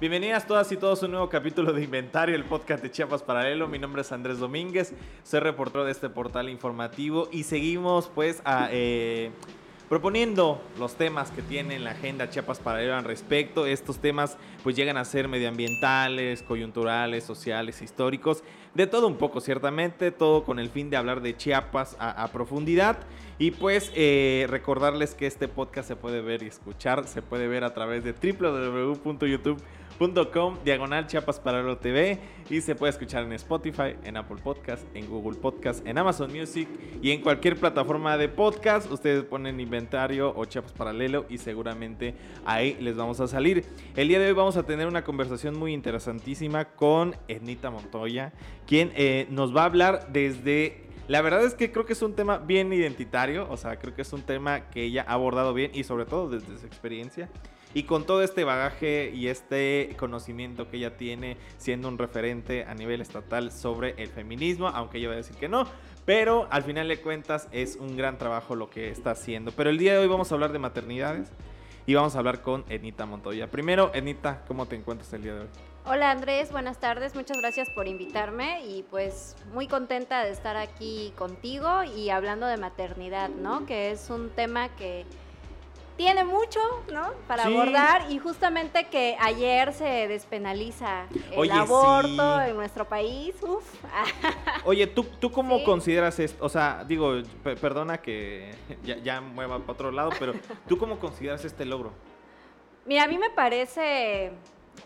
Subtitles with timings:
[0.00, 3.68] Bienvenidas todas y todos a un nuevo capítulo de Inventario, el podcast de Chiapas Paralelo.
[3.68, 9.30] Mi nombre es Andrés Domínguez, soy reportero de este portal informativo y seguimos pues eh,
[9.88, 13.66] proponiendo los temas que tiene en la agenda Chiapas Paralelo al respecto.
[13.66, 18.42] Estos temas pues llegan a ser medioambientales, coyunturales, sociales, históricos,
[18.74, 22.98] de todo un poco ciertamente, todo con el fin de hablar de Chiapas a, profundidad.
[23.38, 27.62] Y pues eh, recordarles que este podcast se puede ver y escuchar, se puede ver
[27.62, 32.18] a través de www.youtube.com .com, diagonal Chiapas Paralelo TV
[32.50, 36.68] y se puede escuchar en Spotify, en Apple Podcast, en Google Podcast, en Amazon Music
[37.02, 38.90] y en cualquier plataforma de podcast.
[38.90, 42.14] Ustedes ponen inventario o Chiapas Paralelo y seguramente
[42.44, 43.64] ahí les vamos a salir.
[43.96, 48.32] El día de hoy vamos a tener una conversación muy interesantísima con Ednita Montoya,
[48.66, 52.14] quien eh, nos va a hablar desde la verdad es que creo que es un
[52.14, 55.70] tema bien identitario, o sea, creo que es un tema que ella ha abordado bien
[55.74, 57.28] y sobre todo desde su experiencia.
[57.74, 62.74] Y con todo este bagaje y este conocimiento que ella tiene siendo un referente a
[62.74, 65.66] nivel estatal sobre el feminismo, aunque ella va a decir que no,
[66.04, 69.50] pero al final de cuentas es un gran trabajo lo que está haciendo.
[69.52, 71.32] Pero el día de hoy vamos a hablar de maternidades
[71.86, 73.50] y vamos a hablar con Enita Montoya.
[73.50, 75.48] Primero, Enita, ¿cómo te encuentras el día de hoy?
[75.86, 81.12] Hola Andrés, buenas tardes, muchas gracias por invitarme y pues muy contenta de estar aquí
[81.14, 83.66] contigo y hablando de maternidad, ¿no?
[83.66, 85.04] Que es un tema que
[85.96, 86.60] tiene mucho,
[86.92, 87.12] ¿no?
[87.28, 93.34] Para abordar y justamente que ayer se despenaliza el aborto en nuestro país.
[93.42, 93.64] Uf.
[94.64, 96.44] Oye, ¿tú, tú cómo consideras esto?
[96.44, 97.22] O sea, digo,
[97.60, 98.50] perdona que
[98.82, 100.34] ya, ya mueva para otro lado, pero
[100.68, 101.92] ¿tú cómo consideras este logro?
[102.86, 104.32] Mira, a mí me parece,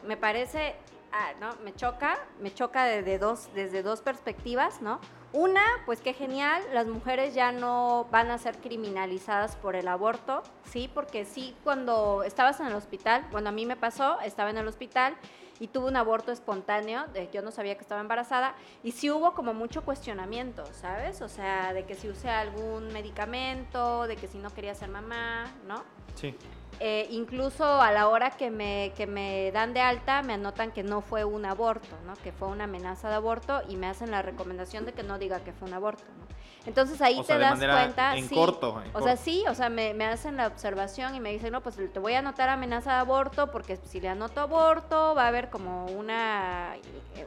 [0.07, 0.77] me parece,
[1.13, 1.51] ah, ¿no?
[1.65, 5.01] Me choca, me choca desde dos, desde dos perspectivas, ¿no?
[5.33, 10.43] Una, pues qué genial, las mujeres ya no van a ser criminalizadas por el aborto,
[10.65, 10.91] ¿sí?
[10.93, 14.67] Porque sí, cuando estabas en el hospital, bueno, a mí me pasó, estaba en el
[14.67, 15.17] hospital
[15.61, 19.53] y tuve un aborto espontáneo, yo no sabía que estaba embarazada, y sí hubo como
[19.53, 21.21] mucho cuestionamiento, ¿sabes?
[21.21, 25.45] O sea, de que si usé algún medicamento, de que si no quería ser mamá,
[25.67, 25.83] ¿no?
[26.15, 26.35] Sí.
[26.81, 30.85] Eh, incluso a la hora que me, que me dan de alta me anotan que
[30.85, 32.15] no fue un aborto, ¿no?
[32.23, 35.41] que fue una amenaza de aborto y me hacen la recomendación de que no diga
[35.41, 36.05] que fue un aborto.
[36.19, 36.29] ¿no?
[36.67, 38.15] Entonces ahí te das cuenta.
[38.17, 38.81] En corto.
[38.93, 41.77] o sea, sí, o sea, me, me, hacen la observación y me dicen, no, pues
[41.77, 45.51] te voy a anotar amenaza de aborto porque si le anoto aborto va a haber
[45.51, 46.77] como una,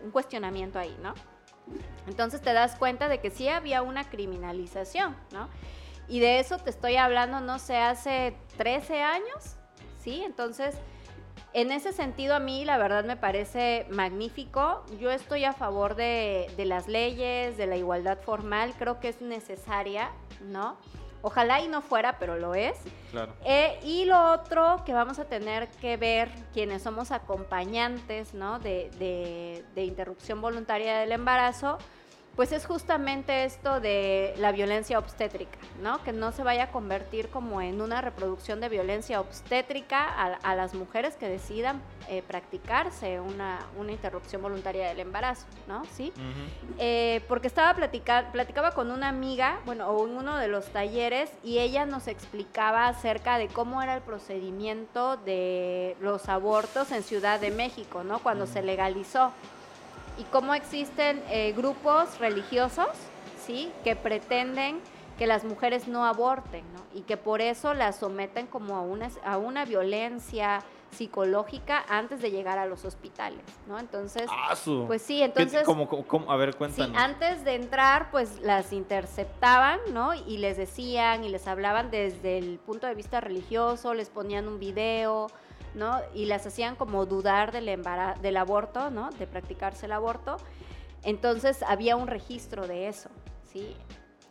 [0.04, 1.14] un cuestionamiento ahí, ¿no?
[2.08, 5.50] Entonces te das cuenta de que sí había una criminalización, ¿no?
[6.12, 9.56] Y de eso te estoy hablando, no sé, hace 13 años,
[9.98, 10.22] ¿sí?
[10.26, 10.76] Entonces,
[11.54, 14.84] en ese sentido a mí la verdad me parece magnífico.
[15.00, 20.12] Yo estoy a favor de, las leyes, de la igualdad formal, creo que es necesaria,
[20.42, 20.76] ¿no?
[21.22, 22.78] Ojalá y no fuera, pero lo es.
[23.12, 23.34] Claro.
[23.46, 28.60] Eh, y lo otro que vamos a tener que ver quienes somos acompañantes, ¿no?
[28.60, 31.78] de interrupción voluntaria del embarazo,
[32.36, 36.02] pues es justamente esto de la violencia obstétrica, ¿no?
[36.04, 40.74] Que no se vaya a convertir como en una reproducción de violencia obstétrica a, las
[40.74, 43.60] mujeres que decidan eh, practicarse una,
[43.90, 45.84] interrupción voluntaria del embarazo, ¿no?
[45.92, 46.14] Sí.
[46.78, 51.30] Eh, porque estaba platicar, platicaba con una amiga, bueno, o en uno de los talleres,
[51.44, 57.40] y ella nos explicaba acerca de cómo era el procedimiento de los abortos en Ciudad
[57.42, 58.20] de México, ¿no?
[58.20, 59.34] Cuando se legalizó
[60.18, 62.90] y cómo existen eh, grupos religiosos,
[63.46, 63.72] ¿sí?
[63.84, 64.80] Que pretenden
[65.18, 66.82] que las mujeres no aborten, ¿no?
[66.98, 72.32] Y que por eso las someten como a una, a una violencia psicológica antes de
[72.32, 73.80] llegar a los hospitales, ¿no?
[73.80, 74.56] Entonces, ah,
[74.88, 75.64] pues sí, entonces...
[75.64, 76.96] ¿Cómo, cómo, A ver, cuéntanos.
[76.96, 80.14] Sí, antes de entrar, pues las interceptaban, ¿no?
[80.14, 84.60] Y les decían y les hablaban desde el punto de vista religioso, les ponían un
[84.60, 85.28] video,
[85.74, 86.00] ¿no?
[86.14, 87.84] Y las hacían como dudar del,
[88.22, 89.10] del aborto, ¿no?
[89.12, 90.38] De practicarse el aborto.
[91.04, 93.10] Entonces había un registro de eso,
[93.52, 93.76] ¿sí?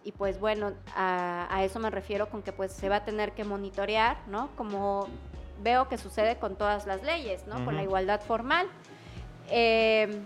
[0.03, 3.45] Y pues bueno, a, eso me refiero con que pues se va a tener que
[3.45, 4.49] monitorear, ¿no?
[4.57, 5.09] Como
[5.63, 7.65] veo que sucede con todas las leyes, ¿no?
[7.65, 8.67] Con la igualdad formal.
[9.51, 10.23] Eh,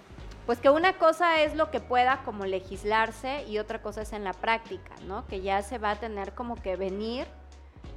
[0.47, 4.25] pues que una cosa es lo que pueda como legislarse y otra cosa es en
[4.25, 5.27] la práctica, ¿no?
[5.27, 7.27] Que ya se va a tener como que venir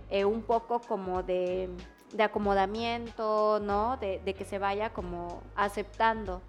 [0.10, 1.69] eh, un poco como de
[2.13, 3.98] de acomodamiento, ¿no?
[3.98, 6.42] De, que se vaya como aceptando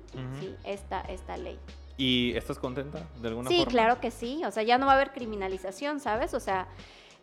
[0.64, 1.58] esta, esta ley.
[1.96, 3.64] ¿Y estás contenta de alguna forma?
[3.64, 4.42] Sí, claro que sí.
[4.44, 6.32] O sea, ya no va a haber criminalización, ¿sabes?
[6.32, 6.68] O sea,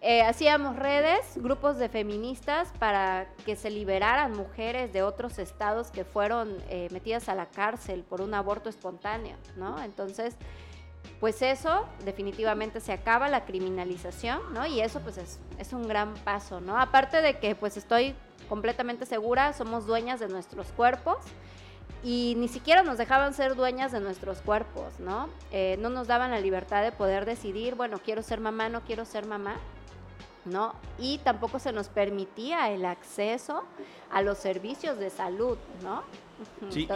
[0.01, 6.03] eh, hacíamos redes, grupos de feministas para que se liberaran mujeres de otros estados que
[6.03, 9.81] fueron eh, metidas a la cárcel por un aborto espontáneo, ¿no?
[9.81, 10.35] Entonces,
[11.19, 14.65] pues eso definitivamente se acaba la criminalización, ¿no?
[14.67, 16.77] Y eso pues es, es un gran paso, ¿no?
[16.77, 18.13] Aparte de que pues estoy
[18.45, 21.17] completamente segura, somos dueñas de nuestros cuerpos
[22.03, 25.27] y ni siquiera nos dejaban ser dueñas de nuestros cuerpos, ¿no?
[25.51, 29.05] Eh, no nos daban la libertad de poder decidir, bueno, quiero ser mamá, no quiero
[29.05, 29.57] ser mamá,
[30.45, 30.75] ¿no?
[30.99, 33.63] Y tampoco se nos permitía el acceso
[34.11, 36.03] a los servicios de salud, ¿no?
[36.69, 36.87] Sí,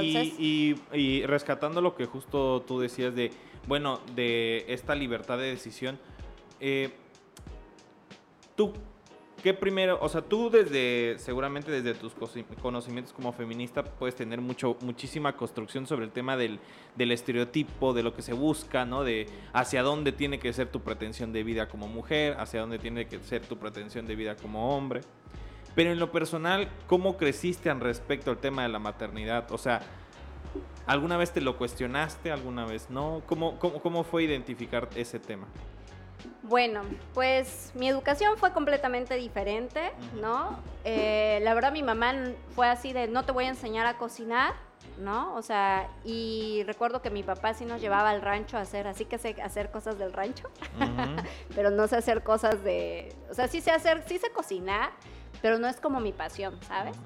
[0.93, 3.31] y, rescatando lo que justo tú decías de,
[3.67, 5.97] bueno, de esta libertad de decisión,
[6.59, 6.93] eh,
[8.55, 8.73] tú
[9.41, 9.97] ¿Qué primero?
[10.01, 12.13] O sea, tú desde, seguramente desde tus
[12.61, 16.59] conocimientos como feminista puedes tener mucho, muchísima construcción sobre el tema del,
[16.95, 19.05] del estereotipo, de lo que se busca, ¿no?
[19.05, 23.07] De hacia dónde tiene que ser tu pretensión de vida como mujer, hacia dónde tiene
[23.07, 25.01] que ser tu pretensión de vida como hombre.
[25.73, 29.49] Pero en lo personal, ¿cómo creciste al respecto al tema de la maternidad?
[29.51, 29.81] O sea,
[30.85, 32.31] ¿alguna vez te lo cuestionaste?
[32.31, 33.21] ¿Alguna vez no?
[33.25, 35.47] ¿Cómo, cómo, cómo fue identificar ese tema?
[36.43, 36.81] Bueno,
[37.13, 40.59] pues mi educación fue completamente diferente, ¿no?
[40.83, 42.13] Eh, la verdad mi mamá
[42.55, 44.53] fue así de no te voy a enseñar a cocinar,
[44.97, 45.35] ¿no?
[45.35, 49.05] O sea, y recuerdo que mi papá sí nos llevaba al rancho a hacer, así
[49.05, 50.49] que sé hacer cosas del rancho,
[51.55, 54.91] pero no sé hacer cosas de, o sea, sí sé hacer, sí sé cocinar,
[55.41, 56.97] pero no es como mi pasión, ¿sabes?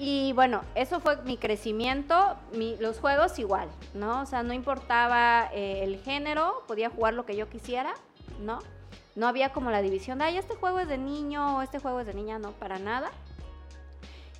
[0.00, 2.36] Y bueno, eso fue mi crecimiento,
[2.78, 4.22] los juegos igual, ¿no?
[4.22, 7.94] O sea, no importaba eh, el género, podía jugar lo que yo quisiera,
[8.40, 8.60] ¿no?
[9.14, 12.00] No había como la división de, ay, este juego es de niño o este juego
[12.00, 13.10] es de niña, no, para nada.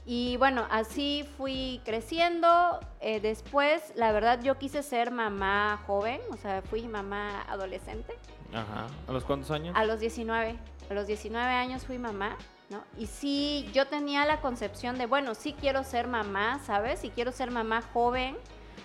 [0.06, 2.80] Y bueno, así fui creciendo.
[3.00, 8.14] Eh, después, la verdad, yo quise ser mamá joven, o sea, fui mamá adolescente.
[8.54, 8.86] Ajá.
[9.06, 9.76] ¿A los cuántos años?
[9.76, 10.58] A los 19.
[10.88, 12.38] A los 19 años fui mamá,
[12.70, 12.82] ¿no?
[12.96, 17.04] Y sí, yo tenía la concepción de, bueno, sí quiero ser mamá, ¿sabes?
[17.04, 18.38] Y quiero ser mamá joven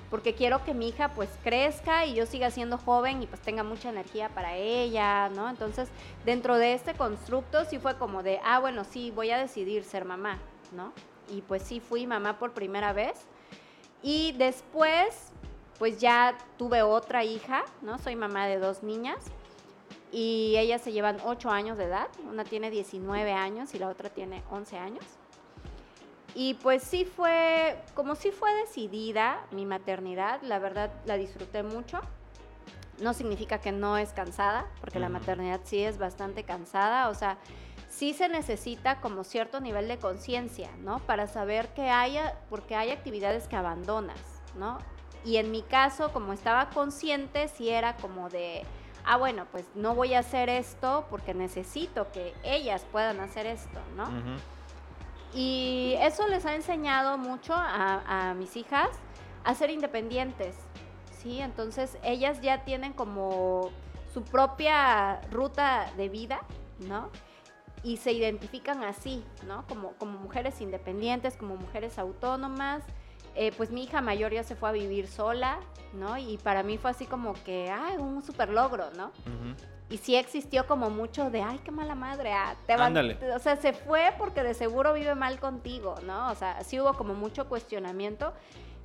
[0.10, 3.64] porque quiero que mi hija pues crezca y yo siga siendo joven y pues tenga
[3.64, 5.50] mucha energía para ella, ¿no?
[5.50, 5.90] Entonces,
[6.26, 10.06] dentro de este constructo sí fue como de, ah, bueno, sí, voy a decidir ser
[10.06, 10.40] mamá,
[10.72, 10.94] ¿no?
[11.30, 13.26] Y pues sí fui mamá por primera vez.
[14.02, 15.32] Y después,
[15.80, 17.98] pues ya tuve otra hija, ¿no?
[17.98, 19.18] Soy mamá de dos niñas
[20.12, 22.08] y ellas se llevan 8 años de edad.
[22.30, 25.04] Una tiene 19 años y la otra tiene 11 años.
[26.36, 32.00] Y pues sí fue, como sí fue decidida mi maternidad, la verdad la disfruté mucho.
[33.00, 37.38] No significa que no es cansada, porque la maternidad sí es bastante cansada, o sea,
[37.90, 41.00] sí se necesita como cierto nivel de conciencia, ¿no?
[41.00, 44.20] Para saber que haya, porque hay actividades que abandonas,
[44.58, 44.80] ¿no?
[45.26, 48.64] Y en mi caso, como estaba consciente, sí era como de,
[49.06, 53.80] ah, bueno, pues no voy a hacer esto porque necesito que ellas puedan hacer esto,
[53.96, 54.06] ¿no?
[55.36, 58.90] Y eso les ha enseñado mucho a, mis hijas
[59.44, 60.56] a ser independientes,
[61.12, 61.40] ¿sí?
[61.42, 63.72] Entonces ellas ya tienen como
[64.14, 66.42] su propia ruta de vida,
[66.80, 67.10] ¿no?
[67.84, 69.66] Y se identifican así, ¿no?
[69.68, 72.84] Como, como mujeres independientes, como mujeres autónomas.
[73.36, 75.60] Eh, pues mi hija mayor ya se fue a vivir sola,
[75.94, 76.18] ¿no?
[76.18, 79.12] Y para mí fue así como que, ay, un super logro, ¿no?
[79.90, 83.58] Y sí existió como mucho de, ay, qué mala madre, ah, te van, o sea,
[83.58, 86.32] se fue porque de seguro vive mal contigo, ¿no?
[86.32, 88.34] O sea, sí hubo como mucho cuestionamiento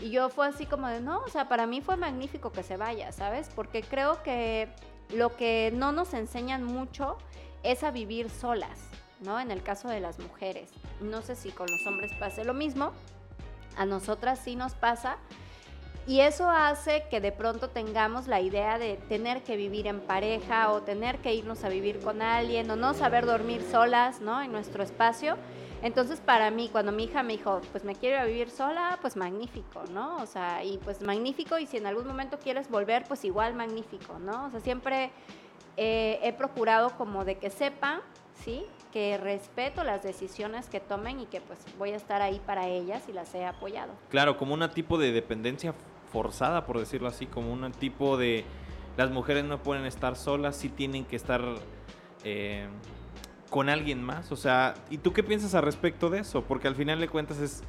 [0.00, 2.76] y yo fue así como de, no, o sea, para mí fue magnífico que se
[2.76, 3.50] vaya, ¿sabes?
[3.54, 4.68] Porque creo que
[5.14, 7.16] lo que no nos enseñan mucho
[7.62, 8.78] es a vivir solas,
[9.20, 9.40] ¿no?
[9.40, 10.70] En el caso de las mujeres.
[11.00, 12.92] No sé si con los hombres pase lo mismo,
[13.76, 15.16] a nosotras sí nos pasa
[16.08, 20.72] y eso hace que de pronto tengamos la idea de tener que vivir en pareja
[20.72, 24.40] o tener que irnos a vivir con alguien o no saber dormir solas, ¿no?
[24.40, 25.36] En nuestro espacio.
[25.82, 29.84] Entonces, para mí, cuando mi hija me dijo, pues me quiero vivir sola, pues magnífico,
[29.92, 30.16] ¿no?
[30.16, 34.18] O sea, y pues magnífico, y si en algún momento quieres volver, pues igual magnífico,
[34.18, 34.46] ¿no?
[34.46, 35.10] O sea, siempre
[35.76, 38.00] eh, he procurado como de que sepan,
[38.34, 38.64] ¿sí?
[38.94, 43.04] Que respeto las decisiones que tomen y que pues voy a estar ahí para ellas
[43.08, 43.92] y las he apoyado.
[44.08, 45.74] Claro, como un tipo de dependencia
[46.12, 48.44] forzada, por decirlo así, como un tipo de...
[48.96, 51.42] Las mujeres no pueden estar solas, sí tienen que estar
[52.24, 52.66] eh,
[53.50, 54.32] con alguien más.
[54.32, 56.42] O sea, ¿y tú qué piensas al respecto de eso?
[56.42, 57.62] Porque al final de cuentas es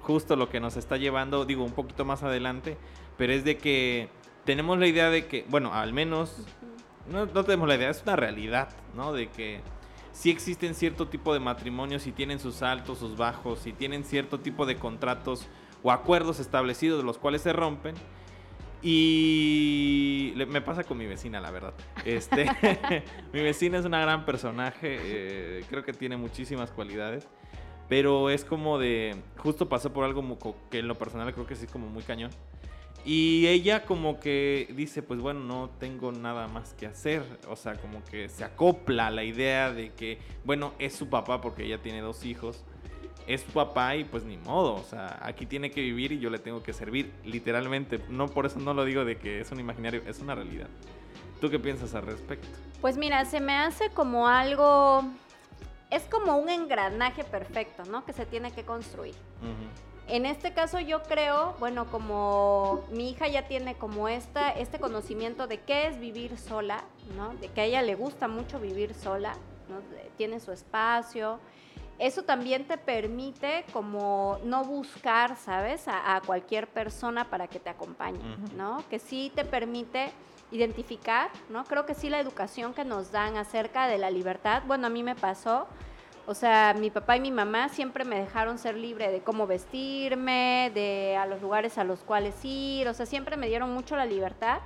[0.00, 2.76] justo lo que nos está llevando, digo, un poquito más adelante,
[3.18, 4.08] pero es de que
[4.44, 6.46] tenemos la idea de que, bueno, al menos,
[7.10, 9.12] no, no tenemos la idea, es una realidad, ¿no?
[9.12, 9.60] De que
[10.12, 14.40] sí existen cierto tipo de matrimonios y tienen sus altos, sus bajos, y tienen cierto
[14.40, 15.46] tipo de contratos
[15.82, 17.94] o acuerdos establecidos de los cuales se rompen.
[18.82, 21.74] Y me pasa con mi vecina, la verdad.
[22.04, 22.46] Este,
[23.32, 27.28] mi vecina es una gran personaje, eh, creo que tiene muchísimas cualidades,
[27.90, 30.38] pero es como de, justo pasó por algo
[30.70, 32.30] que en lo personal creo que sí es como muy cañón.
[33.04, 37.22] Y ella como que dice, pues bueno, no tengo nada más que hacer.
[37.48, 41.40] O sea, como que se acopla a la idea de que, bueno, es su papá
[41.40, 42.64] porque ella tiene dos hijos.
[43.26, 44.74] Es su papá y pues ni modo.
[44.74, 47.12] O sea, aquí tiene que vivir y yo le tengo que servir.
[47.24, 48.00] Literalmente.
[48.08, 50.68] No por eso no lo digo de que es un imaginario, es una realidad.
[51.40, 52.48] ¿Tú qué piensas al respecto?
[52.80, 55.04] Pues mira, se me hace como algo...
[55.90, 58.04] Es como un engranaje perfecto, ¿no?
[58.04, 59.14] Que se tiene que construir.
[60.06, 65.46] En este caso yo creo, bueno, como mi hija ya tiene como esta, este conocimiento
[65.46, 66.84] de qué es vivir sola,
[67.16, 67.34] ¿no?
[67.36, 69.34] De que a ella le gusta mucho vivir sola,
[69.68, 69.80] ¿no?
[70.16, 71.40] Tiene su espacio.
[72.00, 75.86] Eso también te permite como no buscar, ¿sabes?
[75.86, 78.18] A, cualquier persona para que te acompañe,
[78.56, 78.82] ¿no?
[78.88, 80.10] Que sí te permite
[80.50, 81.64] identificar, ¿no?
[81.64, 85.02] Creo que sí la educación que nos dan acerca de la libertad, bueno, a mí
[85.02, 85.66] me pasó,
[86.26, 90.70] o sea, mi papá y mi mamá siempre me dejaron ser libre de cómo vestirme,
[90.74, 94.06] de a los lugares a los cuales ir, o sea, siempre me dieron mucho la
[94.06, 94.60] libertad.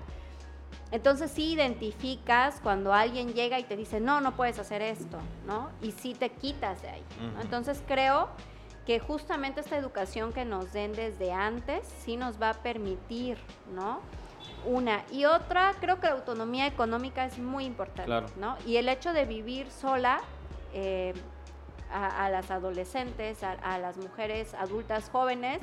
[0.94, 5.70] Entonces sí identificas cuando alguien llega y te dice, no, no puedes hacer esto, ¿no?
[5.82, 7.02] Y sí te quitas de ahí.
[7.42, 8.28] Entonces creo
[8.86, 13.38] que justamente esta educación que nos den desde antes sí nos va a permitir,
[13.74, 14.02] ¿no?
[14.64, 15.02] Una.
[15.10, 18.56] Y otra, creo que la autonomía económica es muy importante, ¿no?
[18.64, 20.20] Y el hecho de vivir sola,
[20.74, 21.12] eh,
[21.90, 25.58] a, las adolescentes, a, las mujeres adultas jóvenes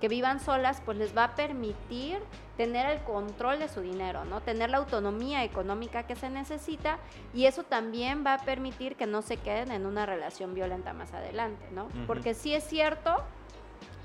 [0.00, 2.20] que vivan solas, pues les va a permitir
[2.56, 4.40] tener el control de su dinero, ¿no?
[4.40, 6.98] Tener la autonomía económica que se necesita
[7.34, 11.12] y eso también va a permitir que no se queden en una relación violenta más
[11.12, 11.88] adelante, ¿no?
[12.06, 13.22] Porque sí es cierto,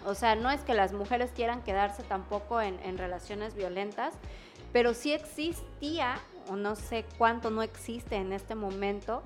[0.05, 4.13] o sea, no es que las mujeres quieran quedarse tampoco en, en relaciones violentas,
[4.73, 6.15] pero sí existía,
[6.49, 9.23] o no sé cuánto no existe en este momento,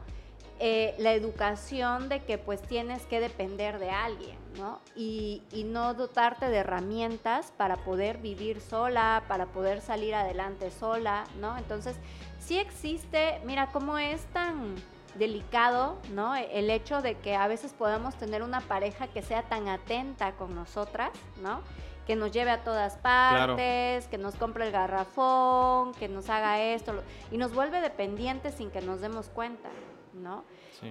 [0.57, 4.79] eh, la educación de que pues tienes que depender de alguien, ¿no?
[4.95, 11.57] Y, no dotarte de herramientas para poder vivir sola, para poder salir adelante sola, ¿no?
[11.57, 11.97] Entonces,
[12.39, 14.75] sí existe, mira, cómo es tan
[15.15, 16.35] delicado, ¿no?
[16.35, 20.55] El hecho de que a veces podamos tener una pareja que sea tan atenta con
[20.55, 21.61] nosotras, ¿no?
[22.07, 27.03] Que nos lleve a todas partes, que nos compre el garrafón, que nos haga esto,
[27.29, 29.69] y nos vuelve dependientes sin que nos demos cuenta,
[30.15, 30.43] ¿no?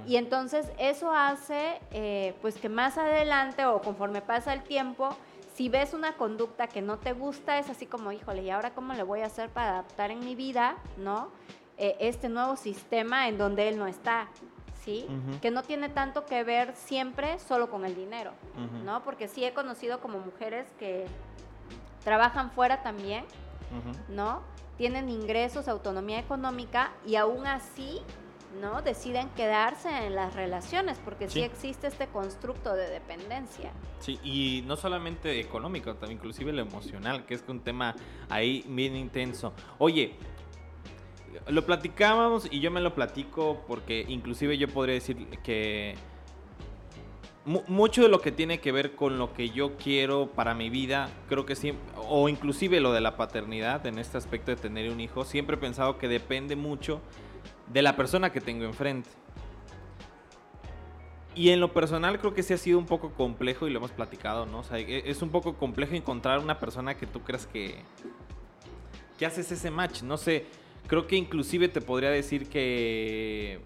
[0.07, 5.11] Y entonces eso hace eh, pues que más adelante o conforme pasa el tiempo,
[5.55, 8.93] si ves una conducta que no te gusta, es así como, híjole, ¿y ahora cómo
[8.93, 11.29] le voy a hacer para adaptar en mi vida, ¿no?
[11.77, 14.29] Eh, este nuevo sistema en donde él no está,
[14.85, 15.07] ¿sí?
[15.41, 18.33] Que no tiene tanto que ver siempre solo con el dinero,
[18.85, 19.03] ¿no?
[19.05, 21.07] Porque sí he conocido como mujeres que
[22.03, 23.25] trabajan fuera también,
[24.09, 24.43] ¿no?
[24.77, 28.01] Tienen ingresos, autonomía económica y aún así
[28.61, 28.83] ¿no?
[28.83, 31.41] Deciden quedarse en las relaciones porque sí.
[31.41, 33.73] existe este constructo de dependencia.
[34.01, 37.95] Sí, y no solamente económico, también inclusive lo emocional, que es un tema
[38.29, 39.53] ahí bien intenso.
[39.79, 40.17] Oye,
[41.49, 45.95] lo platicábamos y yo me lo platico porque inclusive yo podría decir que
[47.45, 51.11] mucho de lo que tiene que ver con lo que yo quiero para mi vida,
[51.29, 55.01] creo que siempre, o inclusive lo de la paternidad en este aspecto de tener un
[55.01, 57.03] hijo, siempre he pensado que depende mucho
[57.69, 59.11] de la persona que tengo enfrente.
[61.35, 63.91] Y en lo personal creo que sí ha sido un poco complejo y lo hemos
[63.91, 64.61] platicado, ¿no?
[64.61, 67.83] O sea, e, es un poco complejo encontrar una persona que tú creas que...
[69.19, 70.47] que haces ese match, no sé.
[70.87, 73.61] Creo que inclusive te podría decir que...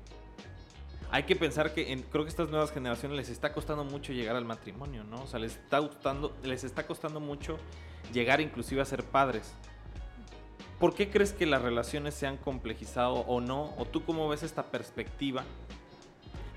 [1.11, 4.45] Hay que pensar que creo que estas nuevas generaciones les está costando mucho llegar al
[4.45, 5.23] matrimonio, ¿no?
[5.23, 7.59] O sea, les está gustando, les está costando mucho
[8.13, 9.55] llegar inclusive a ser padres.
[10.79, 13.75] ¿Por qué crees que las relaciones se han complejizado o no?
[13.79, 15.45] ¿O tú cómo ves esta perspectiva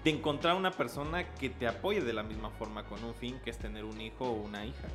[0.04, 3.50] de encontrar una persona que te apoye de la misma forma con un fin que
[3.50, 4.88] es tener un hijo o una hija?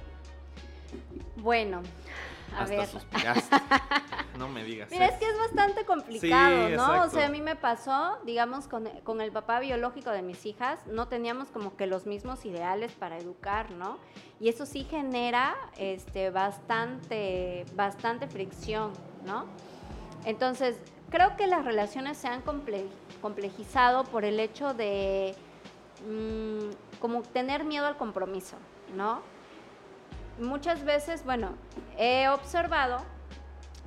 [1.36, 1.82] Bueno,
[2.56, 2.88] a ver.
[4.38, 4.90] no me digas.
[4.90, 7.02] Mira, es que es bastante complicado, ¿no?
[7.02, 10.86] O sea, a mí me pasó, digamos, con, con, el papá biológico de mis hijas,
[10.86, 13.98] no teníamos como que los mismos ideales para educar, ¿no?
[14.40, 18.92] Y eso sí genera este, bastante, bastante fricción,
[19.26, 19.46] ¿no?
[20.24, 20.76] Entonces,
[21.10, 25.34] creo que las relaciones se han complejizado por el hecho de
[26.08, 28.56] mm, como tener miedo al compromiso,
[28.94, 29.20] ¿no?
[30.40, 31.50] Muchas veces, bueno,
[31.96, 33.02] he observado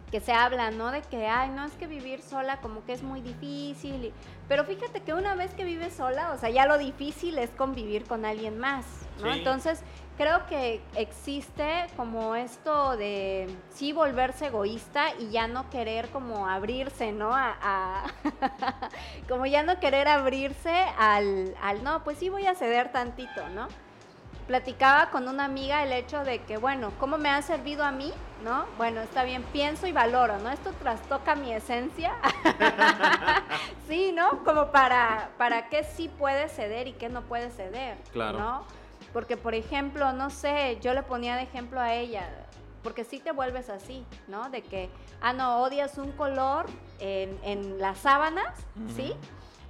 [0.10, 0.91] que se habla, ¿no?
[0.91, 4.12] De que, ay, no es que vivir sola como que es muy difícil.
[4.48, 8.05] Pero fíjate que una vez que vives sola, o sea, ya lo difícil es convivir
[8.05, 8.86] con alguien más,
[9.22, 9.31] ¿no?
[9.31, 9.84] Entonces,
[10.19, 17.13] creo que existe como esto de sí volverse egoísta y ya no querer como abrirse,
[17.13, 17.31] ¿no?
[17.33, 18.03] A,
[19.29, 23.69] como ya no querer abrirse al, al, no, pues sí voy a ceder tantito, ¿no?
[24.45, 28.11] platicaba con una amiga el hecho de que, bueno, ¿cómo me ha servido a mí?
[28.43, 28.65] ¿No?
[28.77, 30.49] Bueno, está bien, pienso y valoro, ¿no?
[30.49, 32.15] Esto trastoca mi esencia.
[33.88, 34.43] sí, ¿no?
[34.43, 37.97] Como para, para qué sí puede ceder y qué no puede ceder.
[38.11, 38.39] Claro.
[38.39, 38.78] ¿No?
[39.13, 42.27] Porque, por ejemplo, no sé, yo le ponía de ejemplo a ella,
[42.83, 44.49] porque sí te vuelves así, ¿no?
[44.49, 44.89] De que,
[45.21, 46.65] ah, no, odias un color
[46.99, 48.53] en, en las sábanas,
[48.95, 49.13] ¿sí?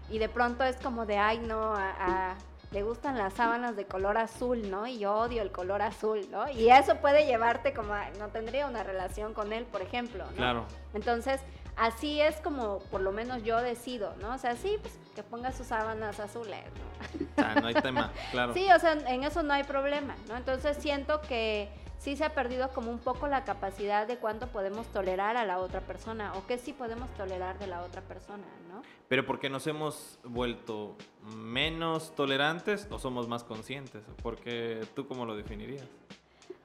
[0.09, 2.35] Y de pronto es como de, ay, no, a,
[2.71, 4.85] le gustan las sábanas de color azul, ¿no?
[4.85, 6.49] Y yo odio el color azul, ¿no?
[6.49, 10.35] Y eso puede llevarte como, a, no tendría una relación con él, por ejemplo, ¿no?
[10.35, 10.65] Claro.
[10.93, 11.41] Entonces,
[11.79, 14.33] así es como por lo menos yo decido, ¿no?
[14.33, 17.43] O sea, sí, pues que ponga sus sábanas azules, ¿no?
[17.43, 18.53] Ah, no hay tema, claro.
[18.53, 20.37] Sí, o sea, en eso no hay problema, ¿no?
[20.37, 24.87] Entonces siento que sí se ha perdido como un poco la capacidad de cuánto podemos
[24.87, 28.81] tolerar a la otra persona o qué sí podemos tolerar de la otra persona, ¿no?
[29.07, 30.95] Pero porque nos hemos vuelto
[31.35, 34.03] menos tolerantes o somos más conscientes?
[34.21, 35.87] Porque tú cómo lo definirías?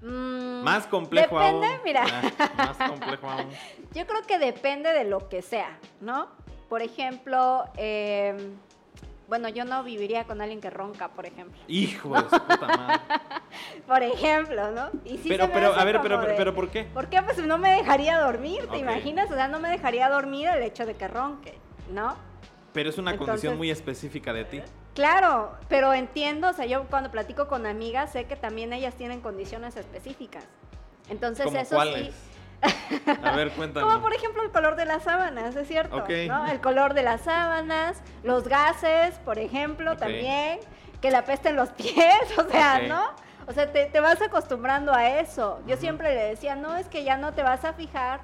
[0.04, 1.80] Mm, más complejo depende, aún.
[1.82, 2.04] mira.
[2.38, 3.49] Ah, más complejo aún.
[3.94, 6.28] Yo creo que depende de lo que sea, ¿no?
[6.68, 8.37] Por ejemplo, eh,
[9.28, 11.58] bueno, yo no viviría con alguien que ronca, por ejemplo.
[11.68, 13.00] Hijo de su puta madre.
[13.87, 14.90] por ejemplo, ¿no?
[15.04, 16.84] Y sí pero, pero, a ver, pero, pero, ¿por qué?
[16.84, 17.23] ¿Por qué?
[17.23, 19.30] Pues no me dejaría dormir, ¿te imaginas?
[19.30, 21.54] O sea, no me dejaría dormir el hecho de que ronque,
[21.90, 22.16] ¿no?
[22.73, 24.62] Pero es una condición muy específica de ti.
[24.94, 29.20] Claro, pero entiendo, o sea, yo cuando platico con amigas sé que también ellas tienen
[29.20, 30.44] condiciones específicas.
[31.08, 32.14] Entonces, eso cuáles?
[32.14, 32.34] sí
[33.24, 33.86] a ver, cuéntame.
[33.86, 36.04] Como por ejemplo el color de las sábanas, es cierto.
[36.28, 36.46] ¿no?
[36.46, 40.60] El color de las sábanas, los gases, por ejemplo, también.
[41.00, 43.02] Que la en los pies, o sea, ¿no?
[43.46, 45.60] O sea, te, vas acostumbrando a eso.
[45.66, 48.20] Yo siempre le decía, no, es que ya no te vas a fijar,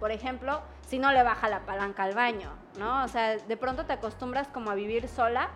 [0.00, 3.04] por ejemplo, si no le baja la palanca al baño, ¿no?
[3.04, 5.50] O sea, de pronto te acostumbras como a vivir sola,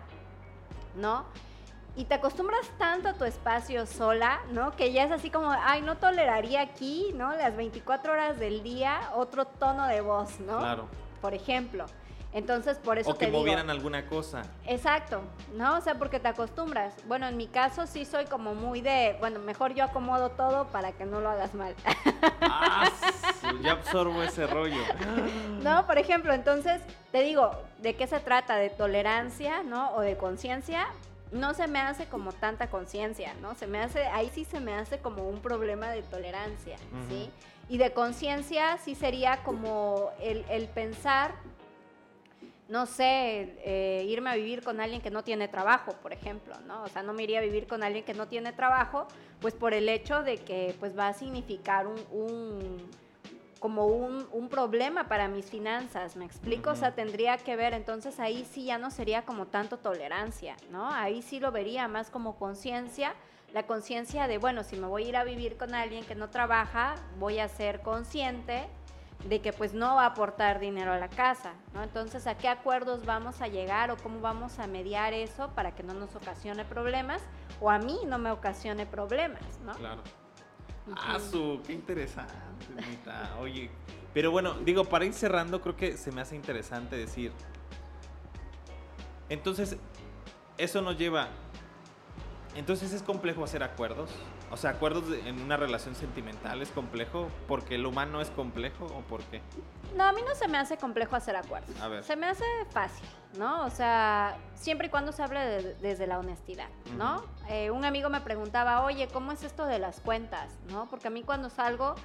[0.97, 1.25] ¿no?
[1.97, 4.75] y te acostumbras tanto a tu espacio sola, ¿no?
[4.75, 7.35] Que ya es así como, ay, no toleraría aquí, ¿no?
[7.35, 10.59] Las 24 horas del día otro tono de voz, ¿no?
[10.59, 10.87] Claro.
[11.21, 11.87] Por ejemplo.
[12.37, 14.43] Entonces, por eso o que movieran alguna cosa.
[14.67, 15.21] Exacto,
[15.55, 15.75] ¿no?
[15.75, 16.93] O sea, porque te acostumbras.
[17.07, 20.91] Bueno, en mi caso sí soy como muy de, bueno, mejor yo acomodo todo para
[20.91, 21.73] que no lo hagas mal.
[22.41, 22.91] Ah,
[23.63, 24.83] ya absorbo ese rollo.
[25.63, 26.79] No, por ejemplo, entonces,
[27.11, 28.57] te digo, ¿de qué se trata?
[28.57, 29.95] ¿De tolerancia, no?
[29.95, 30.85] O de conciencia
[31.31, 33.55] no se me hace como tanta conciencia, ¿no?
[33.55, 36.77] Se me hace, ahí sí se me hace como un problema de tolerancia,
[37.09, 37.31] ¿sí?
[37.67, 41.33] Y de conciencia sí sería como el, pensar,
[42.69, 46.83] no sé, eh, irme a vivir con alguien que no tiene trabajo, por ejemplo, ¿no?
[46.83, 49.07] O sea, no me iría a vivir con alguien que no tiene trabajo,
[49.39, 52.89] pues por el hecho de que pues va a significar un
[53.59, 56.71] como un, un, problema para mis finanzas, ¿me explico?
[56.71, 60.89] O sea, tendría que ver, entonces ahí sí ya no sería como tanto tolerancia, ¿no?
[60.91, 63.15] Ahí sí lo vería más como conciencia,
[63.53, 66.29] la conciencia de, bueno, si me voy a ir a vivir con alguien que no
[66.29, 68.67] trabaja, voy a ser consciente
[69.25, 71.83] de que pues no va a aportar dinero a la casa, ¿no?
[71.83, 75.83] Entonces, ¿a qué acuerdos vamos a llegar o cómo vamos a mediar eso para que
[75.83, 77.21] no nos ocasione problemas
[77.59, 79.73] o a mí no me ocasione problemas, ¿no?
[79.73, 80.01] Claro.
[80.95, 82.33] Ah, su, qué interesante,
[83.41, 83.69] Oye,
[84.13, 87.31] pero bueno, digo, para ir cerrando, creo que se me hace interesante decir.
[89.29, 89.77] Entonces,
[90.57, 91.27] eso nos lleva.
[92.55, 94.09] Entonces es complejo hacer acuerdos.
[94.49, 99.01] O sea, acuerdos en una relación sentimental es complejo porque el humano es complejo o
[99.01, 99.41] por qué?
[99.95, 101.79] No, a mí no se me hace complejo hacer acuerdos.
[101.81, 102.03] A ver.
[102.03, 103.07] Se me hace fácil,
[103.37, 103.65] ¿no?
[103.65, 107.23] O sea, siempre y cuando se hable desde la honestidad, ¿no?
[107.49, 110.53] Eh, un amigo me preguntaba, oye, ¿cómo es esto de las cuentas?
[110.71, 110.89] ¿No?
[110.89, 111.95] Porque a mí cuando salgo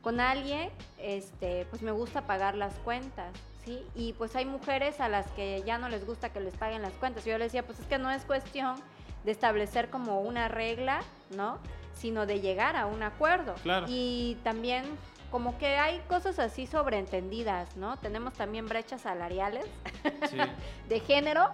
[0.00, 3.32] con alguien, este, pues me gusta pagar las cuentas.
[3.64, 3.86] ¿Sí?
[3.94, 6.94] Y pues hay mujeres a las que ya no les gusta que les paguen las
[6.94, 7.24] cuentas.
[7.24, 8.74] Yo les decía, pues es que no es cuestión
[9.22, 11.00] de establecer como una regla,
[11.36, 11.60] ¿no?
[11.94, 13.54] Sino de llegar a un acuerdo.
[13.88, 14.84] Y también
[15.30, 17.96] como que hay cosas así sobreentendidas, ¿no?
[17.98, 19.64] Tenemos también brechas salariales
[20.88, 21.50] de género.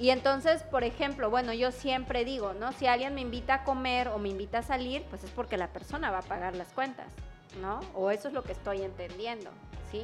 [0.00, 2.72] Y entonces, por ejemplo, bueno, yo siempre digo, ¿no?
[2.72, 5.68] Si alguien me invita a comer o me invita a salir, pues es porque la
[5.68, 7.06] persona va a pagar las cuentas,
[7.60, 7.80] ¿no?
[7.94, 9.50] O eso es lo que estoy entendiendo,
[9.90, 10.02] ¿sí?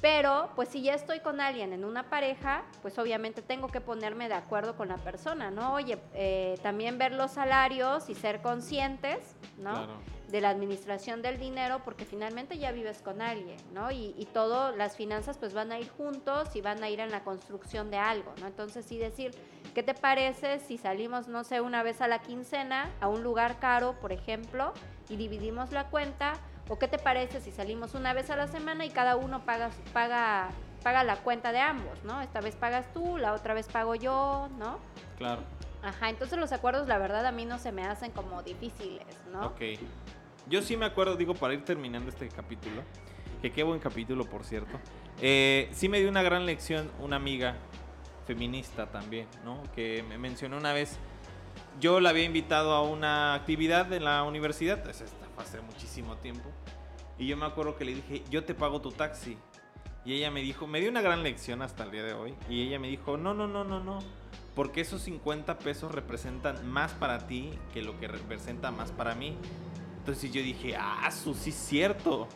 [0.00, 4.28] Pero, pues si ya estoy con alguien en una pareja, pues obviamente tengo que ponerme
[4.28, 5.74] de acuerdo con la persona, ¿no?
[5.74, 9.88] Oye, eh, también ver los salarios y ser conscientes, ¿no?
[10.28, 13.90] De la administración del dinero, porque finalmente ya vives con alguien, ¿no?
[13.90, 17.10] Y, y todo, las finanzas pues van a ir juntos y van a ir en
[17.10, 18.46] la construcción de algo, ¿no?
[18.46, 19.32] Entonces sí decir,
[19.74, 23.58] ¿qué te parece si salimos, no sé, una vez a la quincena a un lugar
[23.58, 24.74] caro, por ejemplo,
[25.08, 26.34] y dividimos la cuenta?
[26.68, 29.70] ¿O qué te parece si salimos una vez a la semana y cada uno paga,
[29.94, 30.50] paga,
[30.82, 32.20] paga la cuenta de ambos, ¿no?
[32.20, 34.78] Esta vez pagas tú, la otra vez pago yo, ¿no?
[35.16, 35.42] Claro.
[35.82, 39.46] Ajá, entonces los acuerdos, la verdad, a mí no se me hacen como difíciles, ¿no?
[39.46, 39.60] Ok.
[40.46, 42.82] Yo sí me acuerdo, digo, para ir terminando este capítulo,
[43.40, 44.78] que qué buen capítulo, por cierto.
[45.22, 47.56] Eh, sí me dio una gran lección una amiga
[48.26, 49.62] feminista también, ¿no?
[49.74, 50.98] Que me mencionó una vez,
[51.80, 56.50] yo la había invitado a una actividad en la universidad, es esta hace muchísimo tiempo,
[57.18, 59.36] y yo me acuerdo que le dije, yo te pago tu taxi.
[60.04, 62.62] Y ella me dijo, me dio una gran lección hasta el día de hoy, y
[62.62, 63.98] ella me dijo, no, no, no, no, no,
[64.54, 69.36] porque esos 50 pesos representan más para ti que lo que representa más para mí.
[69.98, 72.26] Entonces yo dije, ah, eso sí es cierto.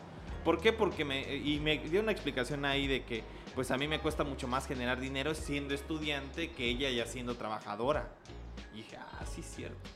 [0.45, 0.71] ¿Por qué?
[0.71, 3.23] Porque me, y me dio una explicación ahí de que
[3.55, 7.35] pues a mí me cuesta mucho más generar dinero siendo estudiante que ella ya siendo
[7.35, 8.09] trabajadora.
[8.73, 9.89] Y dije, ah, sí es cierto.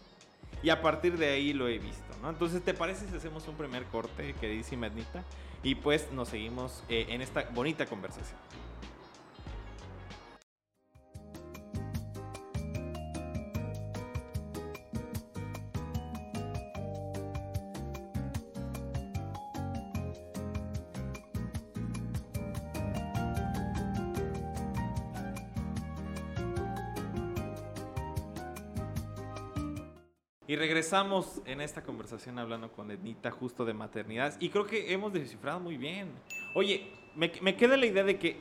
[0.61, 2.29] Y a partir de ahí lo he visto, ¿no?
[2.29, 5.23] Entonces, ¿te parece si hacemos un primer corte, queridísima Ednita?
[5.63, 8.37] Y pues nos seguimos eh, en esta bonita conversación.
[30.47, 34.35] Y regresamos en esta conversación hablando con Ednita justo de maternidad.
[34.39, 36.09] Y creo que hemos descifrado muy bien.
[36.55, 38.39] Oye, me, me queda la idea de que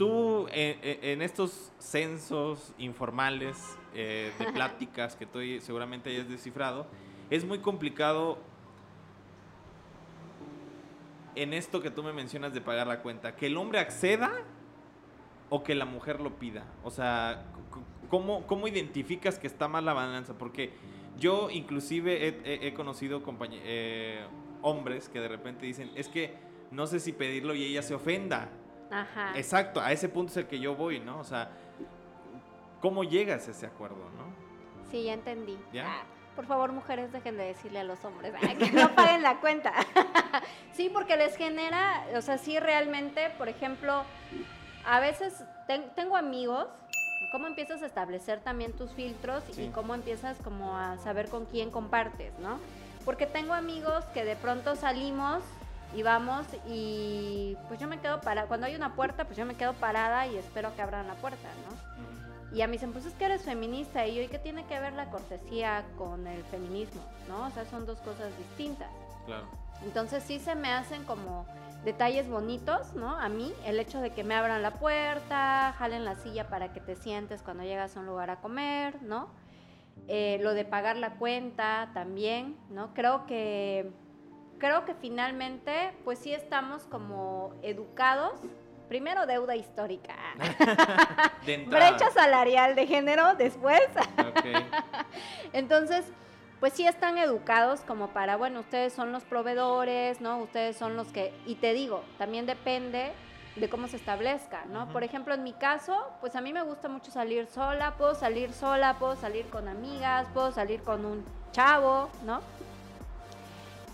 [0.00, 6.86] tú eh, eh, en estos censos informales eh, de pláticas que tú seguramente hayas descifrado,
[7.28, 8.38] es muy complicado
[11.34, 14.32] en esto que tú me mencionas de pagar la cuenta, que el hombre acceda
[15.50, 16.64] o que la mujer lo pida.
[16.82, 17.44] O sea,
[18.10, 20.34] ¿cómo, cómo identificas que está mal la balanza?
[20.36, 20.72] Porque
[21.16, 24.26] yo inclusive he, conocido eh,
[24.62, 26.34] hombres que de repente dicen, es que
[26.70, 28.48] no sé si pedirlo y ella se ofenda.
[28.90, 29.32] Ajá.
[29.36, 31.20] Exacto, a ese punto es el que yo voy, ¿no?
[31.20, 31.50] O sea,
[32.80, 34.34] ¿cómo llegas a ese acuerdo, no?
[34.90, 35.56] Sí, ya entendí.
[35.72, 35.86] ¿Ya?
[35.86, 36.02] Ah,
[36.34, 39.72] por favor, mujeres, dejen de decirle a los hombres que no paguen la cuenta.
[40.72, 44.04] sí, porque les genera, o sea, sí realmente, por ejemplo,
[44.84, 45.44] a veces
[45.94, 46.66] tengo amigos
[47.30, 51.70] cómo empiezas a establecer también tus filtros y cómo empiezas como a saber con quién
[51.70, 52.58] compartes, ¿no?
[53.04, 55.42] Porque tengo amigos que de pronto salimos
[55.94, 59.54] y vamos y pues yo me quedo parada, cuando hay una puerta pues yo me
[59.54, 62.56] quedo parada y espero que abran la puerta, ¿no?
[62.56, 64.80] Y a mí dicen, pues es que eres feminista y yo, ¿y qué tiene que
[64.80, 67.00] ver la cortesía con el feminismo?
[67.28, 67.46] ¿No?
[67.46, 68.90] O sea, son dos cosas distintas.
[69.24, 69.46] Claro.
[69.84, 71.46] Entonces sí se me hacen como
[71.84, 73.16] detalles bonitos, ¿no?
[73.16, 76.80] A mí, el hecho de que me abran la puerta, jalen la silla para que
[76.80, 79.30] te sientes cuando llegas a un lugar a comer, ¿no?
[80.08, 82.92] Eh, lo de pagar la cuenta también, ¿no?
[82.94, 83.90] Creo que,
[84.58, 88.40] creo que finalmente, pues sí estamos como educados.
[88.88, 90.16] Primero deuda histórica.
[91.46, 93.82] Brecha salarial de género después.
[95.52, 96.04] Entonces,
[96.60, 100.38] pues sí están educados como para, bueno, ustedes son los proveedores, ¿no?
[100.38, 103.12] Ustedes son los que, y te digo, también depende
[103.56, 104.86] de cómo se establezca, ¿no?
[104.90, 108.52] Por ejemplo, en mi caso, pues a mí me gusta mucho salir sola, puedo salir
[108.52, 112.40] sola, puedo salir con amigas, puedo salir con un chavo, ¿no?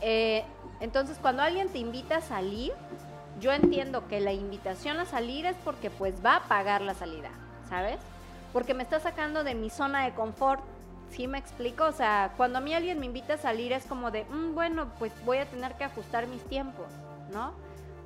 [0.01, 0.45] Eh,
[0.81, 2.73] entonces, cuando alguien te invita a salir,
[3.41, 7.31] yo entiendo que la invitación a salir es porque pues va a pagar la salida,
[7.69, 7.99] ¿sabes?
[8.53, 10.63] Porque me está sacando de mi zona de confort,
[11.11, 11.85] ¿Sí me explico?
[11.85, 14.91] O sea, cuando a mí alguien me invita a salir es como de, mm, bueno,
[14.99, 16.87] pues voy a tener que ajustar mis tiempos,
[17.33, 17.53] ¿no?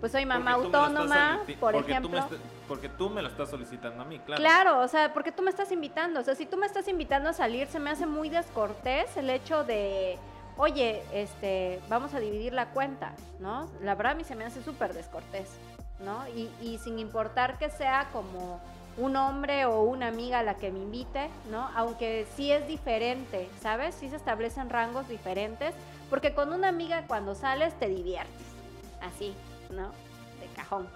[0.01, 2.27] Pues soy mamá autónoma, por ejemplo.
[2.67, 4.41] porque tú me lo estás solicitando a mí, claro.
[4.41, 6.21] Claro, o sea, porque tú me estás invitando.
[6.21, 9.29] O sea, si tú me estás invitando a salir, se me hace muy descortés el
[9.29, 10.19] hecho de,
[10.57, 13.69] oye, este, vamos a dividir la cuenta, ¿no?
[13.83, 15.51] La verdad a mí se me hace súper descortés,
[16.03, 16.27] ¿no?
[16.29, 18.61] Y, y sin importar que sea como
[19.01, 21.69] un hombre o una amiga a la que me invite, ¿no?
[21.75, 23.95] Aunque sí es diferente, ¿sabes?
[23.95, 25.75] Sí se establecen rangos diferentes,
[26.09, 28.47] porque con una amiga cuando sales te diviertes,
[29.01, 29.35] así,
[29.71, 29.91] ¿no?
[30.41, 30.89] De cajón.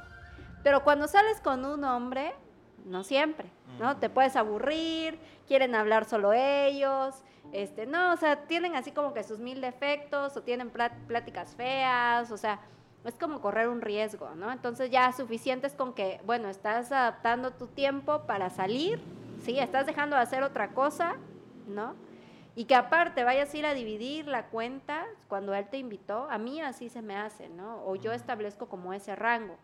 [0.63, 2.35] Pero cuando sales con un hombre,
[2.85, 3.97] no siempre, ¿no?
[3.97, 7.15] Te puedes aburrir, quieren hablar solo ellos,
[7.53, 12.31] este, no, o sea, tienen así como que sus mil defectos o tienen pláticas feas,
[12.31, 12.61] o sea,
[13.05, 14.51] es como correr un riesgo, ¿no?
[14.51, 19.01] Entonces ya suficiente es con que, bueno, estás adaptando tu tiempo para salir,
[19.43, 19.59] ¿sí?
[19.59, 21.17] Estás dejando de hacer otra cosa,
[21.67, 21.95] ¿no?
[22.57, 26.39] Y que aparte vayas a ir a dividir la cuenta cuando él te invitó, a
[26.39, 27.85] mí así se me hace, ¿no?
[27.85, 29.57] O yo establezco como ese rango.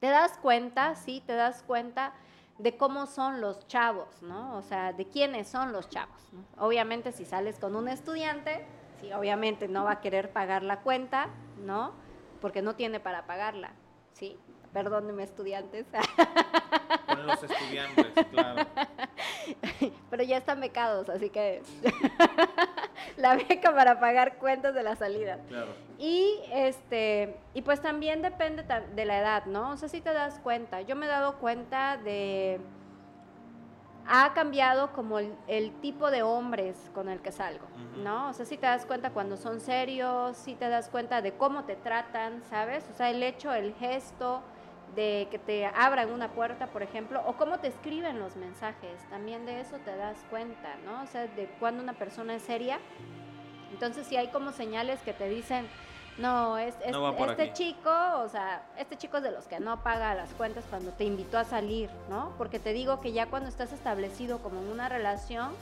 [0.00, 2.12] Te das cuenta, sí, te das cuenta
[2.58, 4.56] de cómo son los chavos, ¿no?
[4.56, 6.30] O sea, de quiénes son los chavos.
[6.58, 8.64] Obviamente si sales con un estudiante,
[9.00, 11.28] sí, obviamente no va a querer pagar la cuenta,
[11.64, 11.92] ¿no?
[12.40, 13.72] Porque no tiene para pagarla,
[14.12, 14.38] ¿sí?
[14.72, 15.86] Perdónenme, estudiantes.
[17.06, 18.66] Con los estudiantes, claro.
[20.10, 21.62] Pero ya están becados, así que
[23.16, 25.38] la beca para pagar cuentas de la salida.
[25.48, 25.72] Claro.
[25.98, 29.70] Y este, y pues también depende de la edad, ¿no?
[29.70, 30.82] O sea, si te das cuenta.
[30.82, 32.60] Yo me he dado cuenta de
[34.08, 37.66] ha cambiado como el, tipo de hombres con el que salgo,
[38.02, 38.30] ¿no?
[38.30, 41.64] O sea, si te das cuenta cuando son serios, si te das cuenta de cómo
[41.64, 42.88] te tratan, ¿sabes?
[42.90, 44.42] O sea, el hecho, el gesto
[44.96, 49.44] de que te abran una puerta, por ejemplo, o cómo te escriben los mensajes, también
[49.44, 51.02] de eso te das cuenta, ¿no?
[51.02, 52.78] O sea, de cuando una persona es seria.
[53.70, 55.68] Entonces, si hay como señales que te dicen,
[56.18, 57.90] no, es, este chico,
[58.22, 61.38] o sea, este chico es de los que no paga las cuentas cuando te invitó
[61.38, 62.32] a salir, ¿no?
[62.36, 65.52] Porque te digo que ya cuando estás establecido como en una relación,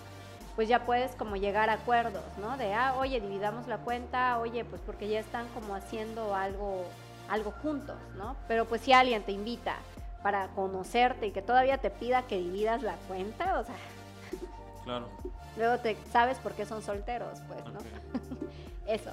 [0.54, 2.56] pues ya puedes como llegar a acuerdos, ¿no?
[2.56, 6.84] De, ah, oye, dividamos la cuenta, oye, pues porque ya están como haciendo algo,
[7.28, 8.34] algo juntos, ¿no?
[8.48, 9.76] Pero pues si alguien te invita
[10.22, 13.74] para conocerte y que todavía te pida que dividas la cuenta, o sea...
[14.84, 15.08] Claro.
[15.58, 17.80] Luego te sabes por qué son solteros, pues, ¿no?
[18.86, 19.10] Eso.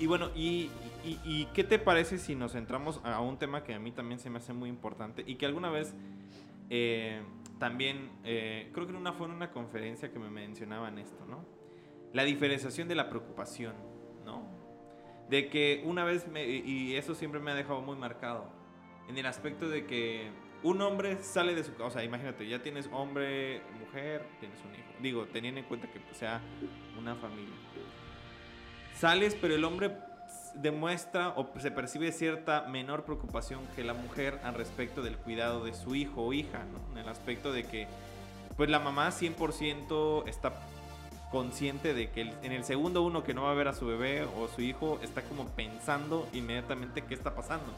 [0.00, 0.70] Y bueno, y,
[1.52, 4.38] qué te parece si nos centramos a un tema que a mí también se me
[4.38, 5.94] hace muy importante y que alguna vez
[6.70, 7.20] eh,
[7.58, 11.44] también, eh, creo que en una, fue en una conferencia que me mencionaban esto, ¿no?
[12.14, 13.74] La diferenciación de la preocupación,
[14.24, 14.42] ¿no?
[15.28, 18.50] De que una vez, y eso siempre me ha dejado muy marcado,
[19.06, 20.30] en el aspecto de que
[20.62, 24.74] un hombre sale de su casa, o sea, imagínate, ya tienes hombre, mujer, tienes un
[24.74, 26.40] hijo, digo, teniendo en cuenta que sea
[26.98, 27.54] una familia
[29.00, 29.96] Sales, pero el hombre
[30.56, 35.72] demuestra o se percibe cierta menor preocupación que la mujer al respecto del cuidado de
[35.72, 36.92] su hijo o hija, ¿no?
[36.92, 37.88] En el aspecto de que,
[38.58, 40.52] pues la mamá 100% está
[41.30, 44.24] consciente de que en el segundo uno que no va a ver a su bebé
[44.24, 47.72] o su hijo está como pensando inmediatamente qué está pasando.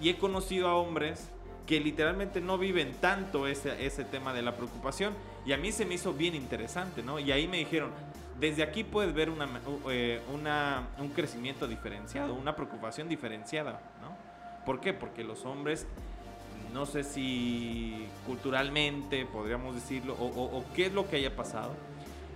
[0.00, 1.30] Y he conocido a hombres
[1.66, 5.84] que literalmente no viven tanto ese, ese tema de la preocupación y a mí se
[5.84, 7.18] me hizo bien interesante, ¿no?
[7.18, 7.90] Y ahí me dijeron,
[8.40, 9.32] desde aquí puedes ver
[9.90, 14.16] eh, una, un crecimiento diferenciado, una preocupación diferenciada, ¿no?
[14.64, 14.92] ¿Por qué?
[14.92, 15.86] Porque los hombres,
[16.72, 21.72] no sé si culturalmente podríamos decirlo, o, qué es lo que haya pasado,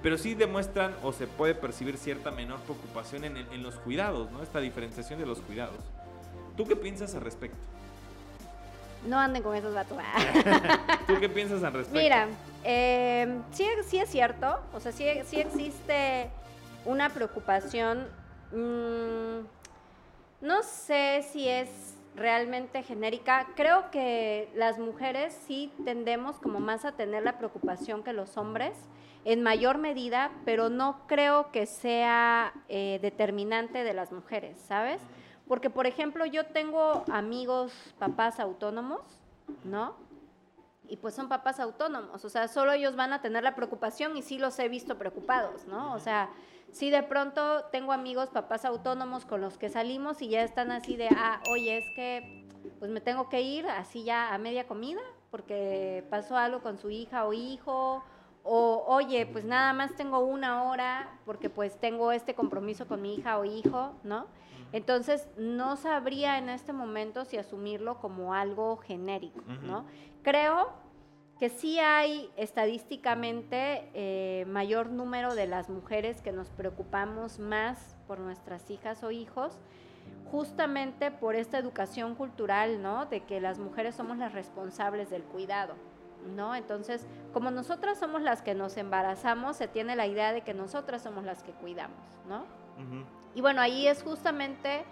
[0.02, 4.42] pero sí demuestran o se puede percibir cierta menor preocupación en, en los cuidados, ¿no?
[4.42, 5.78] Esta diferenciación de los cuidados.
[6.56, 7.58] ¿Tú qué piensas al respecto?
[9.06, 9.98] No anden con esos vatos.
[11.06, 11.98] ¿Tú qué piensas al respecto?
[11.98, 12.28] Mira,
[12.64, 16.30] eh, sí, sí es cierto, o sea, sí, sí existe
[16.84, 18.06] una preocupación,
[18.52, 26.84] mm, no sé si es realmente genérica, creo que las mujeres sí tendemos como más
[26.84, 28.74] a tener la preocupación que los hombres,
[29.24, 35.00] en mayor medida, pero no creo que sea eh, determinante de las mujeres, ¿sabes?
[35.48, 39.00] Porque, por ejemplo, yo tengo amigos, papás autónomos,
[39.64, 39.94] ¿no?
[40.92, 44.20] y pues son papás autónomos, o sea, solo ellos van a tener la preocupación y
[44.20, 45.94] sí los he visto preocupados, ¿no?
[45.94, 46.28] O sea,
[46.70, 50.96] sí de pronto tengo amigos, papás autónomos con los que salimos y ya están así
[50.96, 52.46] de, ah, oye, es que
[52.78, 55.00] pues me tengo que ir así ya a media comida
[55.30, 58.04] porque pasó algo con su hija o hijo,
[58.42, 63.14] o oye, pues nada más tengo una hora porque pues tengo este compromiso con mi
[63.14, 64.26] hija o hijo, ¿no?
[64.72, 69.84] Entonces, no sabría en este momento si asumirlo como algo genérico, ¿no?
[70.22, 70.72] Creo
[71.38, 78.20] que sí hay estadísticamente eh, mayor número de las mujeres que nos preocupamos más por
[78.20, 79.58] nuestras hijas o hijos,
[80.30, 83.06] justamente por esta educación cultural, ¿no?
[83.06, 85.74] De que las mujeres somos las responsables del cuidado,
[86.34, 86.54] ¿no?
[86.54, 91.02] Entonces, como nosotras somos las que nos embarazamos, se tiene la idea de que nosotras
[91.02, 92.44] somos las que cuidamos, ¿no?
[93.34, 94.84] Y bueno, ahí es justamente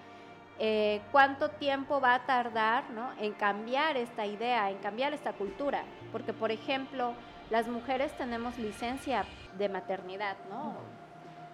[0.58, 2.84] eh, cuánto tiempo va a tardar
[3.18, 5.82] en cambiar esta idea, en cambiar esta cultura.
[6.12, 7.14] Porque, por ejemplo,
[7.50, 9.24] las mujeres tenemos licencia
[9.58, 10.74] de maternidad, ¿no?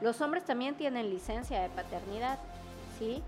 [0.01, 2.39] Los hombres también tienen licencia de paternidad,
[2.99, 3.23] ¿sí?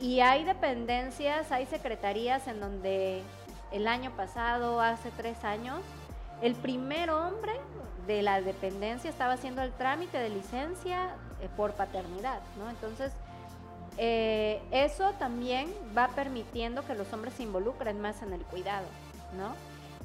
[0.00, 3.22] Y hay dependencias, hay secretarías en donde
[3.72, 5.80] el año pasado, hace tres años,
[6.42, 7.52] el primer hombre
[8.06, 12.70] de la dependencia estaba haciendo el trámite de licencia eh, por paternidad, ¿no?
[12.70, 13.12] Entonces,
[13.96, 18.86] eh, eso también va permitiendo que los hombres se involucren más en el cuidado,
[19.36, 19.54] ¿no?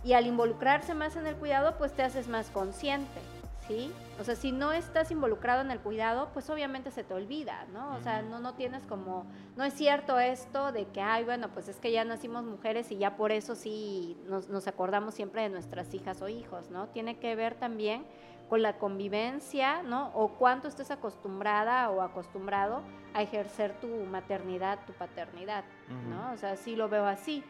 [0.03, 3.19] Y al involucrarse más en el cuidado, pues te haces más consciente,
[3.69, 3.93] ¿sí?
[4.19, 7.95] O sea, si no estás involucrado en el cuidado, pues obviamente se te olvida, ¿no?
[7.95, 11.67] O sea, no, no tienes como, no es cierto esto de que, ay, bueno, pues
[11.69, 15.49] es que ya nacimos mujeres y ya por eso sí nos, nos acordamos siempre de
[15.49, 16.87] nuestras hijas o hijos, ¿no?
[16.87, 18.05] Tiene que ver también
[18.49, 20.11] con la convivencia, ¿no?
[20.15, 22.81] O cuánto estés acostumbrada o acostumbrado
[23.13, 25.63] a ejercer tu maternidad, tu paternidad,
[26.09, 26.33] ¿no?
[26.33, 27.43] O sea, sí lo veo así.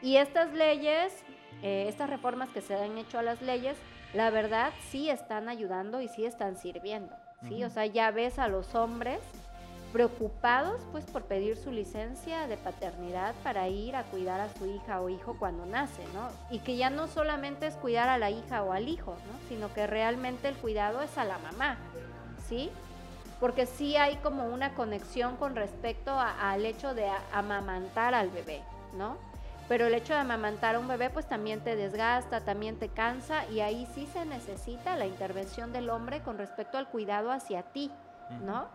[0.00, 1.12] Y estas leyes,
[1.62, 3.76] eh, estas reformas que se han hecho a las leyes,
[4.14, 7.14] la verdad sí están ayudando y sí están sirviendo,
[7.46, 7.62] ¿sí?
[7.64, 9.20] O sea, ya ves a los hombres
[9.92, 15.00] preocupados pues por pedir su licencia de paternidad para ir a cuidar a su hija
[15.00, 16.28] o hijo cuando nace, ¿no?
[16.50, 19.48] Y que ya no solamente es cuidar a la hija o al hijo, ¿no?
[19.48, 21.78] Sino que realmente el cuidado es a la mamá,
[22.48, 22.70] ¿sí?
[23.40, 28.62] Porque sí hay como una conexión con respecto al hecho de amamantar al bebé,
[28.94, 29.16] ¿no?
[29.68, 33.46] Pero el hecho de amamantar a un bebé pues también te desgasta, también te cansa
[33.48, 37.90] y ahí sí se necesita la intervención del hombre con respecto al cuidado hacia ti,
[38.44, 38.66] ¿no?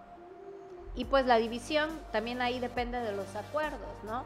[0.96, 4.24] Y pues la división también ahí depende de los acuerdos, ¿no?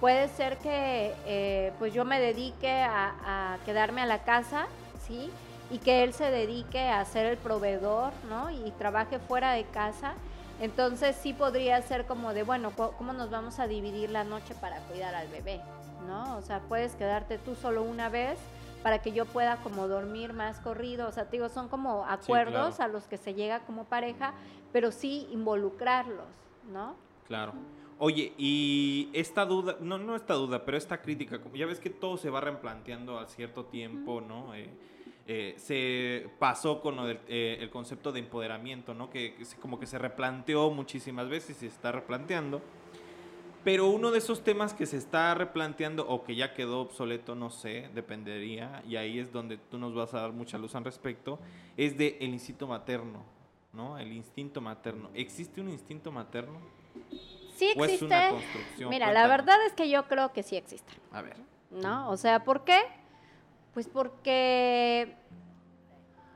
[0.00, 4.66] Puede ser que eh, pues yo me dedique a, quedarme a la casa,
[5.06, 5.30] ¿sí?
[5.70, 8.50] Y que él se dedique a ser el proveedor, ¿no?
[8.50, 10.14] Y trabaje fuera de casa.
[10.60, 14.78] Entonces sí podría ser como de, bueno, ¿cómo nos vamos a dividir la noche para
[14.80, 15.60] cuidar al bebé?
[16.06, 16.36] ¿No?
[16.36, 18.38] O sea, puedes quedarte tú solo una vez
[18.82, 21.08] para que yo pueda como dormir más corrido.
[21.08, 24.34] O sea, digo, son como acuerdos a los que se llega como pareja,
[24.72, 26.28] pero sí involucrarlos,
[26.72, 26.94] ¿no?
[27.26, 27.52] Claro.
[27.98, 31.88] Oye, y esta duda, no, no esta duda, pero esta crítica, como ya ves que
[31.88, 34.54] todo se va replanteando a cierto tiempo, ¿no?
[34.54, 34.68] Eh,
[35.26, 39.10] eh, se pasó con eh, el concepto de empoderamiento, ¿no?
[39.10, 42.60] Que, que, como que se replanteó muchísimas veces y se está replanteando.
[43.66, 47.50] Pero uno de esos temas que se está replanteando o que ya quedó obsoleto, no
[47.50, 51.40] sé, dependería, y ahí es donde tú nos vas a dar mucha luz al respecto,
[51.76, 53.24] es de el instinto materno,
[53.72, 53.98] ¿no?
[53.98, 55.10] El instinto materno.
[55.14, 56.60] ¿Existe un instinto materno?
[57.56, 57.80] Sí existe.
[57.80, 58.88] ¿O es una construcción?
[58.88, 60.92] Mira, la verdad es que yo creo que sí existe.
[61.10, 61.36] A ver.
[61.72, 62.08] ¿No?
[62.10, 62.78] O sea, ¿por qué?
[63.74, 65.16] Pues porque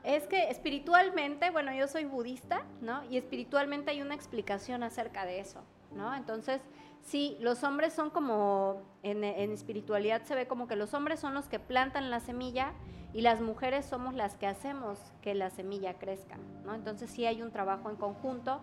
[0.03, 3.09] es que espiritualmente, bueno, yo soy budista, ¿no?
[3.09, 5.61] Y espiritualmente hay una explicación acerca de eso,
[5.95, 6.13] ¿no?
[6.13, 6.61] Entonces,
[7.03, 11.47] Sí, los hombres son como, en, espiritualidad se ve como que los hombres son los
[11.47, 12.73] que plantan la semilla
[13.13, 16.75] y las mujeres somos las que hacemos que la semilla crezca, ¿no?
[16.75, 18.61] Entonces sí hay un trabajo en conjunto,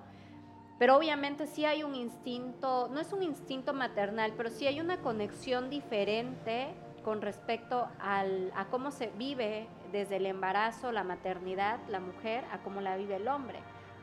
[0.79, 4.99] pero obviamente sí hay un instinto, no es un instinto maternal, pero sí hay una
[5.03, 6.69] conexión diferente
[7.05, 12.59] con respecto al, a cómo se vive desde el embarazo, la maternidad, la mujer, a
[12.59, 13.59] cómo la vive el hombre.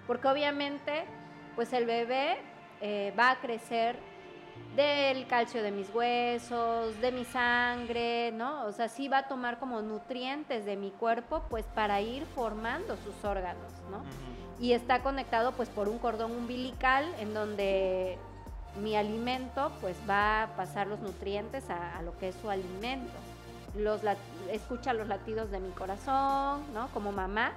[0.05, 1.05] Porque obviamente,
[1.55, 2.37] pues el bebé
[2.81, 3.97] eh, va a crecer
[4.75, 8.65] del calcio de mis huesos, de mi sangre, ¿no?
[8.65, 12.97] O sea, sí va a tomar como nutrientes de mi cuerpo, pues para ir formando
[12.97, 14.03] sus órganos, ¿no?
[14.59, 18.17] Y está conectado pues por un cordón umbilical en donde
[18.81, 23.13] mi alimento pues va a pasar los nutrientes a, lo que es su alimento.
[23.77, 24.01] Los
[24.51, 26.89] escucha los latidos de mi corazón, ¿no?
[26.93, 27.53] Como mamá.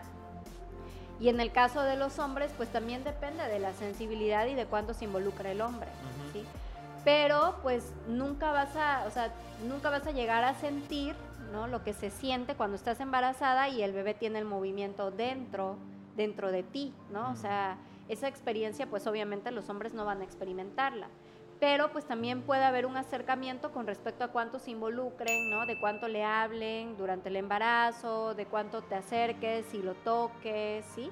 [1.21, 4.67] Y en el caso de los hombres, pues también depende de la sensibilidad y de
[4.67, 5.89] cuánto se involucra el hombre,
[6.33, 6.45] ¿sí?
[7.09, 9.33] Pero pues nunca vas a, o sea,
[9.67, 11.15] nunca vas a llegar a sentir,
[11.53, 11.67] ¿no?
[11.67, 15.79] Lo que se siente cuando estás embarazada y el bebé tiene el movimiento dentro,
[16.19, 17.31] dentro de ti, ¿no?
[17.31, 17.79] O sea,
[18.11, 21.09] esa experiencia, pues obviamente los hombres no van a experimentarla.
[21.59, 25.65] Pero pues también puede haber un acercamiento con respecto a cuánto se involucren, ¿no?
[25.65, 31.11] De cuánto le hablen durante el embarazo, de cuánto te acerques y lo toques, ¿sí?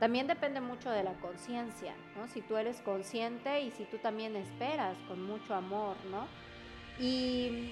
[0.00, 2.26] También depende mucho de la conciencia, ¿no?
[2.26, 6.26] Si tú eres consciente y si tú también esperas con mucho amor, ¿no?
[6.98, 7.70] Y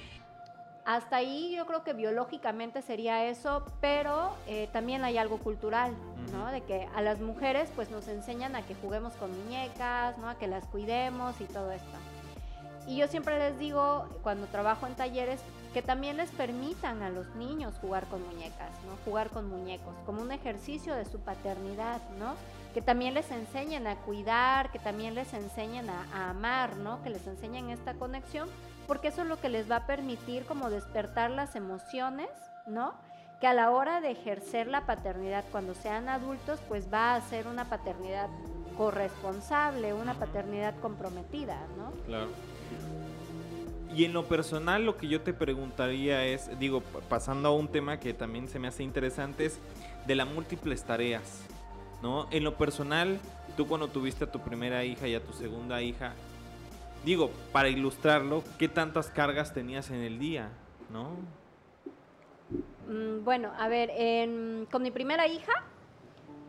[0.84, 5.94] hasta ahí yo creo que biológicamente sería eso, pero eh, también hay algo cultural,
[6.30, 6.52] ¿no?
[6.52, 10.28] De que a las mujeres pues nos enseñan a que juguemos con muñecas, ¿no?
[10.28, 11.98] A que las cuidemos y todo esto.
[12.86, 15.40] Y yo siempre les digo, cuando trabajo en talleres,
[15.78, 18.96] que también les permitan a los niños jugar con muñecas, ¿no?
[19.04, 22.34] Jugar con muñecos, como un ejercicio de su paternidad, ¿no?
[22.74, 27.00] Que también les enseñen a cuidar, que también les enseñen a, amar, ¿no?
[27.04, 28.48] Que les enseñen esta conexión,
[28.88, 32.28] porque eso es lo que les va a permitir como despertar las emociones,
[32.66, 32.94] ¿no?
[33.40, 37.46] Que a la hora de ejercer la paternidad cuando sean adultos, pues va a ser
[37.46, 38.28] una paternidad
[38.76, 41.92] corresponsable, una paternidad comprometida, ¿no?
[42.04, 42.30] Claro.
[43.94, 47.98] Y en lo personal lo que yo te preguntaría es, digo, pasando a un tema
[47.98, 49.58] que también se me hace interesante, es
[50.06, 51.42] de las múltiples tareas,
[52.02, 52.28] ¿no?
[52.30, 53.18] En lo personal,
[53.56, 56.12] tú cuando tuviste a tu primera hija y a tu segunda hija,
[57.04, 60.50] digo, para ilustrarlo, ¿qué tantas cargas tenías en el día,
[60.90, 61.16] no?
[62.88, 63.90] Mm, bueno, a ver,
[64.70, 65.52] con mi primera hija,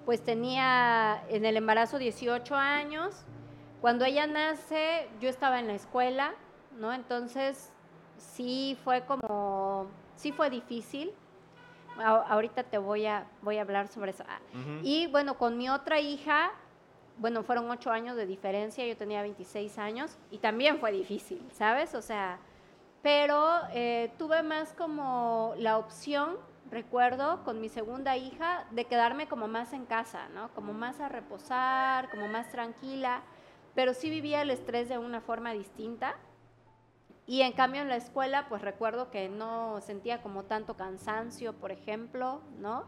[0.05, 3.25] pues tenía en el embarazo 18 años.
[3.81, 6.33] Cuando ella nace, yo estaba en la escuela,
[6.79, 6.93] ¿no?
[6.93, 7.71] Entonces,
[8.17, 11.11] sí fue como, sí fue difícil.
[11.97, 14.23] ahorita te voy a, voy a hablar sobre eso.
[14.83, 16.51] Y bueno, con mi otra hija,
[17.17, 21.93] bueno, fueron ocho años de diferencia, yo tenía 26 años y también fue difícil, ¿sabes?
[21.93, 22.39] O sea,
[23.01, 26.37] pero eh, tuve más como la opción,
[26.71, 30.49] recuerdo, con mi segunda hija, de quedarme como más en casa, ¿no?
[30.53, 33.21] Como más a reposar, como más tranquila,
[33.75, 36.15] pero sí vivía el estrés de una forma distinta.
[37.29, 41.71] Y en cambio en la escuela, pues recuerdo que no sentía como tanto cansancio, por
[41.71, 42.85] ejemplo, ¿no?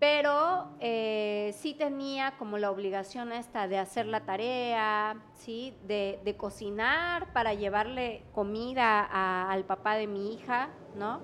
[0.00, 5.76] pero eh, sí tenía como la obligación esta de hacer la tarea, ¿sí?
[5.86, 9.04] De, cocinar para llevarle comida
[9.48, 11.20] al papá de mi hija, ¿no?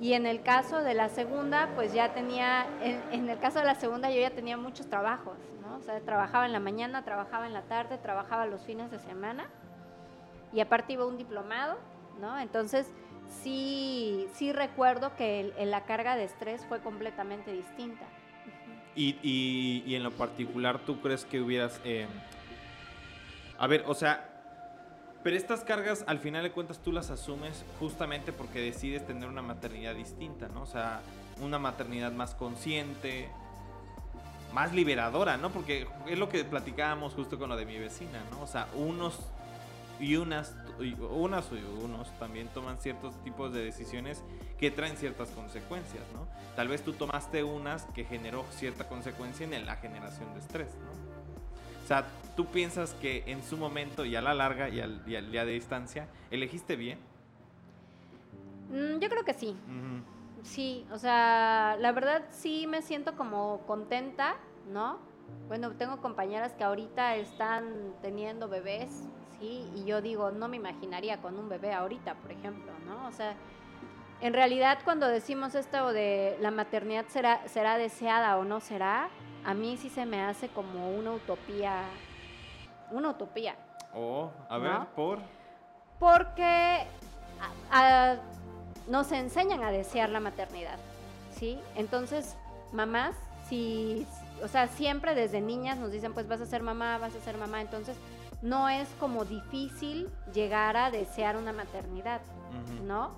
[0.00, 3.76] Y en el caso de la segunda, pues ya tenía, en, el caso de la
[3.76, 5.76] segunda yo ya tenía muchos trabajos, ¿no?
[5.76, 9.48] O sea, trabajaba en la mañana, trabajaba en la tarde, trabajaba los fines de semana
[10.56, 11.76] y aparte iba un diplomado,
[12.18, 12.38] ¿no?
[12.38, 12.90] Entonces
[13.42, 18.06] sí, sí recuerdo que la carga de estrés fue completamente distinta.
[18.94, 21.78] Y, y, en lo particular, ¿tú crees que hubieras...
[21.84, 22.06] Eh,
[23.58, 24.30] a ver, o sea,
[25.22, 29.42] pero estas cargas al final de cuentas tú las asumes justamente porque decides tener una
[29.42, 30.62] maternidad distinta, ¿no?
[30.62, 31.02] O sea,
[31.42, 33.28] una maternidad más consciente,
[34.54, 35.50] más liberadora, ¿no?
[35.50, 38.40] Porque es lo que platicábamos justo con lo de mi vecina, ¿no?
[38.40, 39.20] O sea, unos
[40.00, 40.54] y unas,
[41.10, 44.22] unas y unos también toman ciertos tipos de decisiones
[44.58, 46.26] que traen ciertas consecuencias, ¿no?
[46.54, 51.16] Tal vez tú tomaste unas que generó cierta consecuencia en la generación de estrés, ¿no?
[51.84, 55.44] O sea, ¿tú piensas que en su momento y a la larga y al, día
[55.44, 56.98] de distancia elegiste bien?
[58.70, 59.56] Mm, yo creo que sí.
[60.42, 64.36] Sí, o sea, la verdad sí me siento como contenta,
[64.72, 64.98] ¿no?
[65.48, 69.04] Bueno, tengo compañeras que ahorita están teniendo bebés,
[69.40, 69.70] ¿sí?
[69.74, 73.06] Y yo digo, no me imaginaría con un bebé ahorita, por ejemplo, ¿no?
[73.08, 73.34] O sea,
[74.20, 79.08] en realidad cuando decimos esto de la maternidad será, será deseada o no será,
[79.44, 81.82] a mí sí se me hace como una utopía,
[82.90, 83.56] una utopía.
[83.94, 85.18] Oh, a ver, ¿por?
[85.98, 86.86] Porque
[88.88, 90.78] nos enseñan a desear la maternidad,
[91.32, 91.58] ¿sí?
[91.74, 92.36] Entonces,
[92.72, 93.14] mamás,
[93.48, 94.06] si,
[94.42, 97.36] o sea, siempre desde niñas nos dicen, pues vas a ser mamá, vas a ser
[97.36, 97.96] mamá, entonces
[98.46, 102.20] no es como difícil llegar a desear una maternidad,
[102.84, 103.10] ¿no?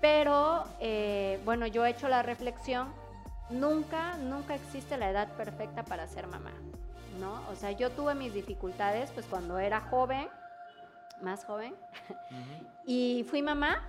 [0.00, 2.88] Pero, eh, bueno, yo he hecho la reflexión,
[3.50, 6.52] nunca, nunca existe la edad perfecta para ser mamá,
[7.18, 7.42] ¿no?
[7.50, 10.28] O sea, yo tuve mis dificultades, pues cuando era joven,
[11.20, 11.74] más joven,
[12.86, 13.82] y fui mamá,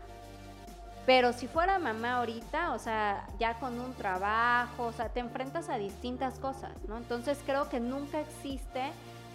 [1.05, 5.69] pero si fuera mamá ahorita, o sea, ya con un trabajo, o sea, te enfrentas
[5.69, 6.97] a distintas cosas, ¿no?
[6.97, 8.91] Entonces creo que nunca existe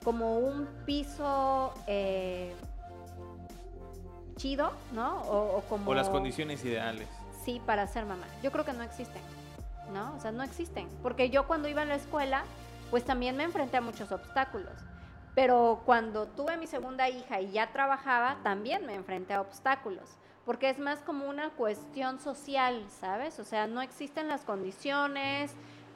[0.07, 2.55] como un piso eh,
[4.37, 5.21] chido, ¿no?
[5.23, 5.91] O, como...
[5.91, 7.09] O las condiciones ideales.
[7.45, 8.29] Sí, para ser mamá.
[8.41, 9.21] Yo creo que no existen,
[9.93, 10.15] ¿no?
[10.15, 10.87] O sea, no existen.
[11.03, 12.45] Porque yo cuando iba a la escuela,
[12.93, 14.75] pues también me enfrenté a muchos obstáculos.
[15.35, 20.09] Pero cuando tuve mi segunda hija y ya trabajaba, también me enfrenté a obstáculos.
[20.45, 23.41] Porque es más como una cuestión social, ¿sabes?
[23.41, 25.51] O sea, no existen las condiciones.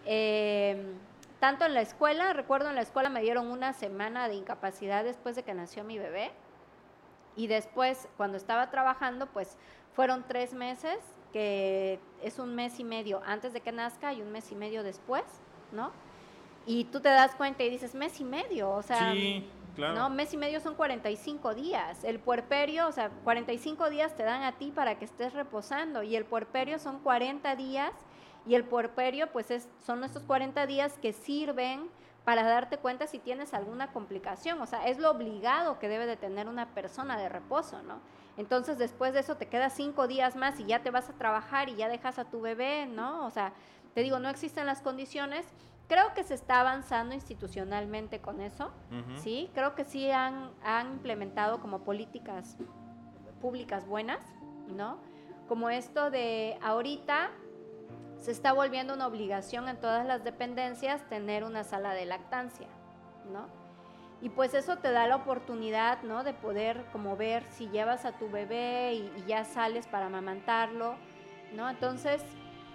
[0.05, 0.97] Eh,
[1.41, 5.35] tanto en la escuela, recuerdo en la escuela me dieron una semana de incapacidad después
[5.35, 6.31] de que nació mi bebé.
[7.35, 9.57] Y después, cuando estaba trabajando, pues
[9.95, 10.99] fueron tres meses,
[11.33, 14.83] que es un mes y medio antes de que nazca y un mes y medio
[14.83, 15.25] después,
[15.73, 15.93] ¿no?
[16.67, 19.95] Y tú te das cuenta y dices, mes y medio, o sea, sí, claro.
[19.95, 20.11] ¿no?
[20.11, 22.05] Mes y medio son 45 días.
[22.05, 26.17] El puerperio, o sea, 45 días te dan a ti para que estés reposando y
[26.17, 27.93] el puerperio son 40 días
[28.47, 31.89] y el puerperio, pues es, son estos 40 días que sirven
[32.25, 34.61] para darte cuenta si tienes alguna complicación.
[34.61, 38.01] O sea, es lo obligado que debe de tener una persona de reposo, ¿no?
[38.37, 41.69] Entonces después de eso te quedas cinco días más y ya te vas a trabajar
[41.69, 43.27] y ya dejas a tu bebé, ¿no?
[43.27, 43.53] O sea,
[43.95, 45.47] te digo, no existen las condiciones.
[45.89, 48.71] Creo que se está avanzando institucionalmente con eso,
[49.17, 49.51] ¿sí?
[49.55, 52.57] Creo que sí han, han implementado como políticas
[53.41, 54.21] públicas buenas,
[54.69, 54.99] ¿no?
[55.49, 57.31] Como esto de ahorita
[58.21, 62.69] se está volviendo una obligación en todas las dependencias tener una sala de lactancia,
[63.33, 63.47] ¿no?
[64.23, 66.23] Y pues eso te da la oportunidad, ¿no?
[66.25, 70.97] De poder como ver si llevas a tu bebé y, ya sales para amamantarlo,
[71.55, 71.71] ¿no?
[71.71, 72.23] Entonces,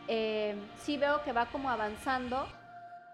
[0.07, 2.47] eh, sí veo que va como avanzando,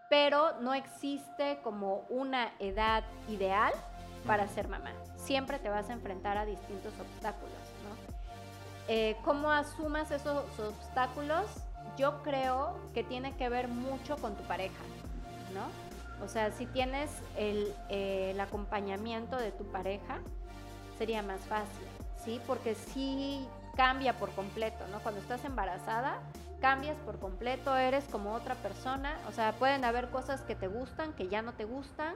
[0.09, 3.73] pero no existe como una edad ideal
[4.25, 4.91] para ser mamá.
[5.17, 7.51] Siempre te vas a enfrentar a distintos obstáculos,
[7.83, 8.13] ¿no?
[8.87, 11.70] Eh, ¿Cómo asumas esos obstáculos?
[12.01, 14.83] Yo creo que tiene que ver mucho con tu pareja,
[15.53, 16.25] ¿no?
[16.25, 20.17] O sea, si tienes el, el acompañamiento de tu pareja,
[20.97, 21.85] sería más fácil,
[22.25, 22.41] ¿sí?
[22.47, 24.99] Porque sí cambia por completo, ¿no?
[25.01, 26.19] Cuando estás embarazada,
[26.59, 31.13] cambias por completo, eres como otra persona, o sea, pueden haber cosas que te gustan,
[31.13, 32.15] que ya no te gustan,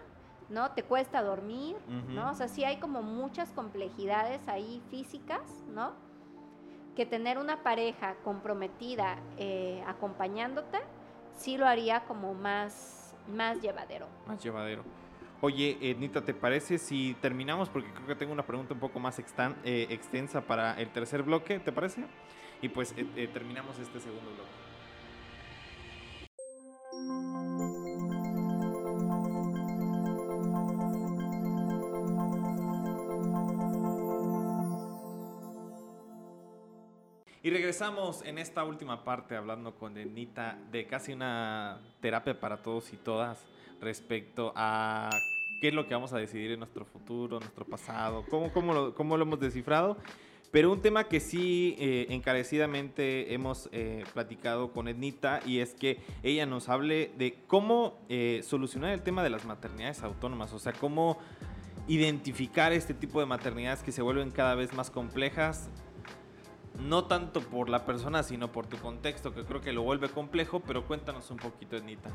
[0.49, 0.71] ¿no?
[0.71, 1.75] Te cuesta dormir,
[2.07, 2.31] ¿no?
[2.31, 5.43] O sea, sí hay como muchas complejidades ahí físicas,
[5.75, 5.93] ¿no?
[6.95, 10.79] Que tener una pareja comprometida eh, acompañándote,
[11.35, 14.07] sí lo haría como más, más llevadero.
[14.27, 14.83] Más llevadero.
[15.41, 17.69] Oye, Ednita, ¿te parece si terminamos?
[17.69, 21.59] Porque creo que tengo una pregunta un poco más eh, extensa para el tercer bloque,
[21.59, 22.05] ¿te parece?
[22.61, 24.65] Y pues eh, eh, terminamos este segundo bloque.
[37.45, 42.91] Y regresamos en esta última parte hablando con Ednita de casi una terapia para todos
[42.91, 43.37] y todas
[43.79, 45.11] respecto a
[45.61, 48.95] qué es lo que vamos a decidir en nuestro futuro, nuestro pasado, cómo, cómo, lo,
[48.95, 49.95] cómo lo hemos descifrado.
[50.49, 55.99] Pero un tema que sí eh, encarecidamente hemos eh, platicado con Ednita y es que
[56.23, 60.73] ella nos hable de cómo eh, solucionar el tema de las maternidades autónomas, o sea,
[60.73, 61.19] cómo
[61.87, 65.69] identificar este tipo de maternidades que se vuelven cada vez más complejas,
[66.80, 70.59] no tanto por la persona, sino por tu contexto, que creo que lo vuelve complejo,
[70.59, 72.09] pero cuéntanos un poquito, Ednita.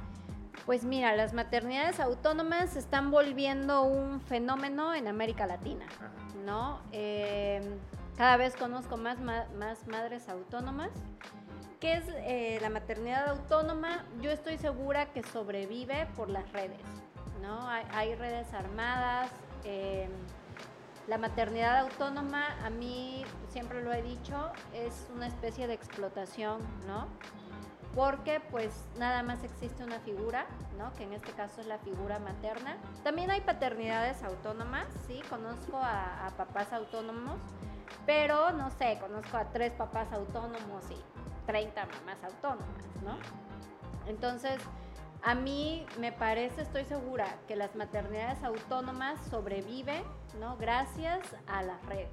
[0.66, 5.86] Pues mira, las maternidades autónomas se están volviendo un fenómeno en América Latina,
[6.44, 6.80] ¿no?
[6.92, 7.60] Eh,
[8.16, 10.90] cada vez conozco más, más, madres autónomas.
[11.80, 14.04] ¿Qué es eh, la maternidad autónoma?
[14.20, 16.82] Yo estoy segura que sobrevive por las redes,
[17.40, 17.66] ¿no?
[17.66, 19.30] Hay, redes armadas.
[19.64, 20.10] Em,
[21.10, 27.08] la maternidad autónoma, a mí siempre lo he dicho, es una especie de explotación, ¿no?
[27.94, 30.46] porque pues nada más existe una figura,
[30.78, 30.92] ¿no?
[30.92, 32.78] Que en este caso es la figura materna.
[33.02, 37.40] También hay paternidades autónomas, sí, conozco a, papás autónomos,
[38.06, 43.18] pero no sé, conozco a tres papás autónomos y 30 mamás autónomas, ¿no?
[44.06, 44.60] Entonces,
[45.22, 50.04] a mí me parece, estoy segura, que las maternidades autónomas sobreviven,
[50.34, 50.56] ¿no?
[50.56, 52.10] Gracias a las redes,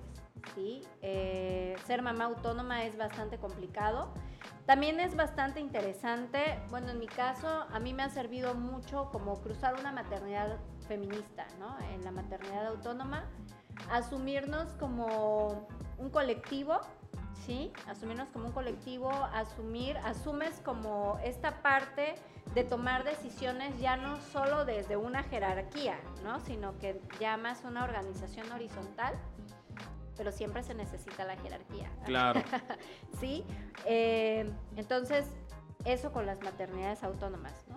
[0.55, 0.81] ¿sí?
[1.01, 4.13] Eh, ser mamá autónoma es bastante complicado
[4.67, 9.41] también es bastante interesante, bueno, en mi caso, a mí me ha servido mucho como
[9.41, 10.57] cruzar una maternidad
[10.89, 11.79] feminista, ¿no?
[11.93, 13.23] En la maternidad autónoma,
[13.89, 16.81] asumirnos como un colectivo,
[17.45, 17.71] ¿sí?
[17.87, 22.15] Asumirnos como un colectivo, asumir, asumes como esta parte
[22.53, 26.39] de tomar decisiones ya no solo desde una jerarquía, ¿no?
[26.39, 29.15] Sino que ya más una organización horizontal
[30.17, 31.89] pero siempre se necesita la jerarquía.
[32.05, 32.41] Claro.
[33.19, 33.45] sí,
[33.85, 35.25] eh, entonces
[35.85, 37.75] eso con las maternidades autónomas, ¿no?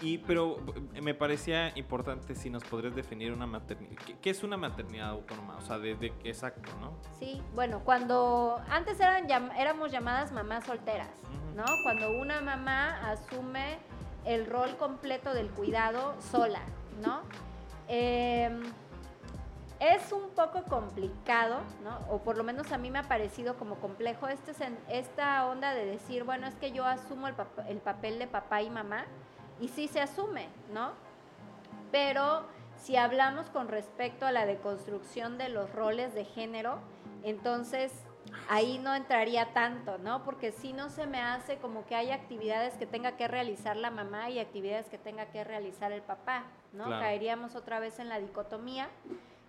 [0.00, 0.58] Y, pero
[0.94, 3.96] eh, me parecía importante si nos podrías definir una maternidad.
[4.20, 5.56] ¿Qué, es una maternidad autónoma?
[5.56, 6.92] O sea, desde qué exacto, ¿no?
[7.18, 11.10] Sí, bueno, cuando antes eran éramos llamadas mamás solteras,
[11.54, 11.64] ¿no?
[11.84, 13.78] Cuando una mamá asume
[14.24, 16.60] el rol completo del cuidado sola,
[17.02, 17.22] ¿no?
[17.88, 18.50] Eh,
[19.80, 21.98] es un poco complicado, ¿no?
[22.08, 24.52] O por lo menos a mí me ha parecido como complejo este,
[24.88, 27.34] esta onda de decir, bueno, es que yo asumo el,
[27.68, 29.04] el papel de papá y mamá,
[29.60, 30.92] y sí se asume, ¿no?
[31.90, 32.44] Pero
[32.76, 36.78] si hablamos con respecto a la deconstrucción de los roles de género,
[37.22, 37.92] entonces
[38.48, 40.24] ahí no entraría tanto, ¿no?
[40.24, 43.90] Porque si no se me hace como que hay actividades que tenga que realizar la
[43.90, 46.88] mamá y actividades que tenga que realizar el papá, ¿no?
[46.88, 48.88] Caeríamos otra vez en la dicotomía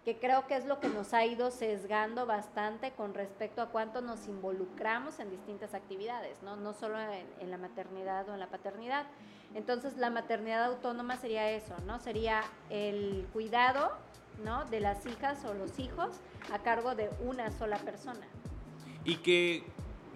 [0.06, 4.02] que creo que es lo que nos ha ido sesgando bastante con respecto a cuánto
[4.02, 9.08] nos involucramos en distintas actividades, no, no solo en, la maternidad o en la paternidad.
[9.54, 12.00] Entonces la maternidad autónoma sería eso, ¿no?
[12.00, 13.92] Sería el cuidado
[14.44, 14.66] ¿no?
[14.66, 16.20] de las hijas o los hijos
[16.52, 18.28] a cargo de una sola persona.
[19.06, 19.64] Y que,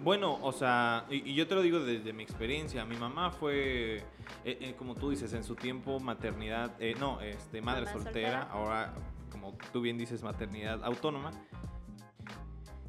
[0.02, 4.02] bueno, o sea, y, yo te lo digo desde mi experiencia, mi mamá fue, eh,
[4.44, 8.92] eh, como tú dices, en su tiempo maternidad, eh, no, este, madre soltera, ahora
[9.30, 11.30] como tú bien dices, maternidad autónoma.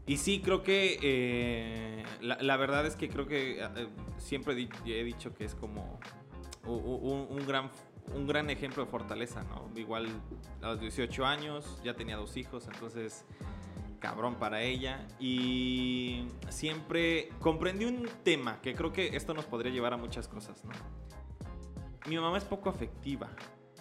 [0.06, 3.88] Y sí, creo que eh, la, verdad es que creo que eh,
[4.18, 4.54] siempre
[4.86, 6.00] he dicho que es como
[6.66, 7.70] un, gran,
[8.16, 9.70] un gran ejemplo de fortaleza, ¿no?
[9.76, 10.08] Igual
[10.62, 13.26] a los 18 años ya tenía dos hijos, entonces
[14.00, 15.08] cabrón para ella.
[15.20, 20.64] Y siempre comprendí un tema que creo que esto nos podría llevar a muchas cosas,
[20.66, 20.72] ¿no?
[22.08, 23.30] Mi mamá es poco afectiva.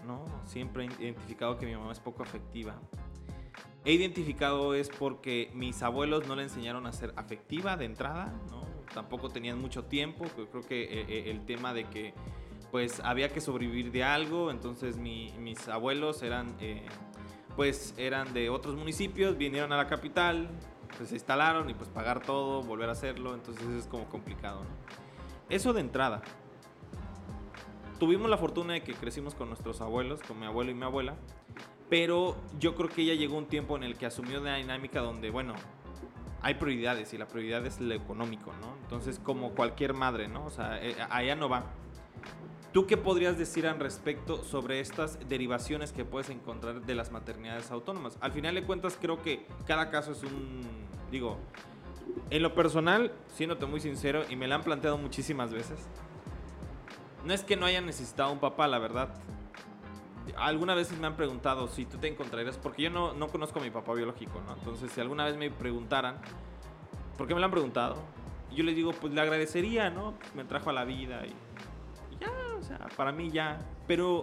[0.07, 0.27] ¿no?
[0.45, 2.75] Siempre he identificado que mi mamá es poco afectiva.
[3.85, 8.65] He identificado es porque mis abuelos no le enseñaron a ser afectiva de entrada, ¿no?
[8.93, 12.13] Tampoco tenían mucho tiempo, creo que eh, eh, el tema de que
[12.71, 16.87] pues había que sobrevivir de algo, entonces mis abuelos eran eh,
[17.57, 20.49] pues eran de otros municipios, vinieron a la capital,
[20.97, 24.63] pues se instalaron y pues pagar todo, volver a hacerlo, entonces es como complicado.
[25.49, 26.23] Eso de entrada.
[27.99, 31.17] Tuvimos la fortuna de que crecimos con nuestros abuelos, con mi abuelo y mi abuela,
[31.91, 35.29] pero yo creo que ella llegó un tiempo en el que asumió una dinámica donde,
[35.29, 35.55] bueno,
[36.41, 38.75] hay prioridades y la prioridad es lo económico, ¿no?
[38.83, 40.47] Entonces, como cualquier madre, ¿no?
[40.47, 41.65] O sea, eh, allá no va.
[42.73, 47.73] ¿Tú qué podrías decir al respecto sobre estas derivaciones que puedes encontrar de las maternidades
[47.73, 48.17] autónomas?
[48.21, 50.61] Al final de cuentas, creo que cada caso es un,
[51.11, 51.39] digo,
[52.31, 55.81] en lo personal, siéndote muy sincero, y me lo han planteado muchísimas veces,
[57.25, 59.15] no es que no haya necesitado un papá, la verdad.
[60.37, 63.63] Alguna vez me han preguntado si tú te encontrarías, porque yo no, no conozco a
[63.63, 64.55] mi papá biológico, ¿no?
[64.55, 66.21] Entonces, si alguna vez me preguntaran,
[67.19, 67.97] ¿por qué me lo han preguntado?
[68.55, 70.15] Yo les digo, pues le agradecería, ¿no?
[70.37, 71.35] Me trajo a la vida y
[72.77, 73.59] sea, para mí ya.
[73.87, 74.23] Pero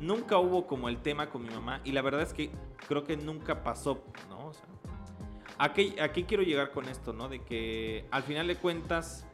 [0.00, 2.50] nunca hubo como el tema con mi mamá y la verdad es que
[2.86, 4.46] creo que nunca pasó, ¿no?
[4.46, 4.68] O sea,
[5.58, 7.28] ¿a qué, quiero llegar con esto, no?
[7.28, 9.26] De que al final de cuentas,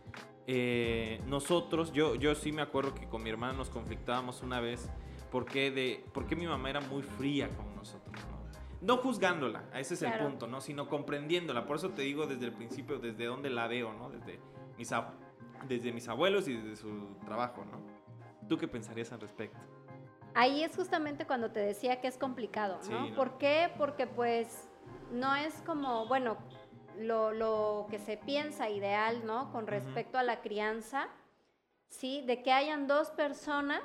[0.46, 4.90] eh, nosotros, yo, yo sí me acuerdo que con mi hermana nos conflictábamos una vez
[5.30, 8.34] porque, de, porque mi mamá era muy fría con nosotros, ¿no?
[8.80, 10.60] No juzgándola, ese es el punto, ¿no?
[10.60, 11.64] Sino comprendiéndola.
[11.66, 14.10] Por eso te digo desde el principio, desde dónde la veo, ¿no?
[14.10, 14.38] Desde
[14.76, 14.92] mis,
[15.68, 17.80] desde mis abuelos y desde su trabajo, ¿no?
[18.48, 19.58] ¿Tú qué pensarías al respecto?
[20.34, 23.14] Ahí es justamente cuando te decía que es complicado, ¿no?
[23.14, 23.70] ¿Por qué?
[23.78, 24.68] Porque pues
[25.12, 26.36] no es como, bueno,
[26.98, 29.52] lo, que se piensa ideal, ¿no?
[29.52, 31.08] Con respecto a la crianza,
[31.88, 32.22] ¿sí?
[32.26, 33.82] De que hayan dos personas,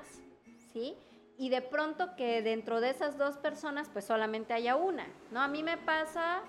[0.74, 0.98] ¿sí?
[1.38, 5.42] Y de pronto que dentro de esas dos personas, pues solamente haya una, ¿no?
[5.42, 6.42] A mí me pasa,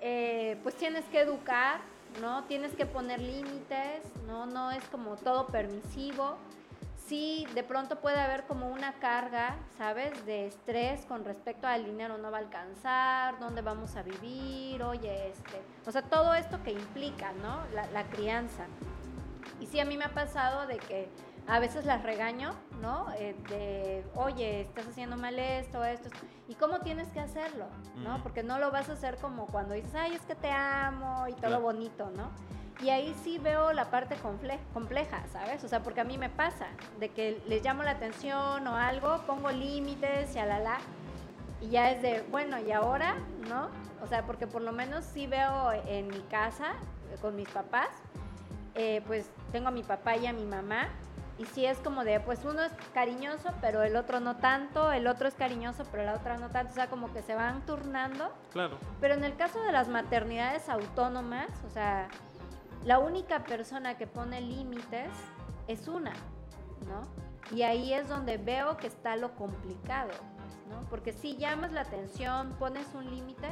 [0.00, 1.80] eh, pues tienes que educar,
[2.20, 2.44] ¿no?
[2.44, 4.46] Tienes que poner límites, ¿no?
[4.46, 6.36] No es como todo permisivo.
[7.06, 10.24] Sí, de pronto puede haber como una carga, ¿sabes?
[10.24, 15.28] De estrés con respecto al dinero no va a alcanzar, dónde vamos a vivir, oye,
[15.30, 15.60] este.
[15.86, 17.64] O sea, todo esto que implica, ¿no?
[17.74, 18.66] La, la crianza.
[19.60, 21.08] Y sí, a mí me ha pasado de que
[21.46, 23.06] a veces las regaño, ¿no?
[23.18, 26.08] Eh, de, oye, estás haciendo mal esto, esto,
[26.48, 27.66] ¿Y cómo tienes que hacerlo?
[27.96, 28.22] ¿No?
[28.22, 31.32] Porque no lo vas a hacer como cuando dices, ay, es que te amo y
[31.34, 32.30] todo bonito, ¿no?
[32.82, 34.16] Y ahí sí veo la parte
[34.72, 35.62] compleja, ¿sabes?
[35.64, 36.66] O sea, porque a mí me pasa,
[36.98, 40.78] de que les llamo la atención o algo, pongo límites y la
[41.60, 43.14] y ya es de, bueno, ¿y ahora?
[43.48, 43.68] ¿No?
[44.02, 46.72] O sea, porque por lo menos sí veo en mi casa,
[47.20, 47.88] con mis papás,
[48.74, 50.88] eh, pues tengo a mi papá y a mi mamá,
[51.42, 55.08] y si es como de, pues uno es cariñoso, pero el otro no tanto, el
[55.08, 58.32] otro es cariñoso, pero la otra no tanto, o sea, como que se van turnando.
[58.52, 58.78] Claro.
[59.00, 62.06] Pero en el caso de las maternidades autónomas, o sea,
[62.84, 65.10] la única persona que pone límites
[65.66, 66.12] es una,
[66.86, 67.02] ¿no?
[67.56, 70.12] Y ahí es donde veo que está lo complicado,
[70.70, 70.88] ¿no?
[70.90, 73.48] Porque si llamas la atención, pones un límite,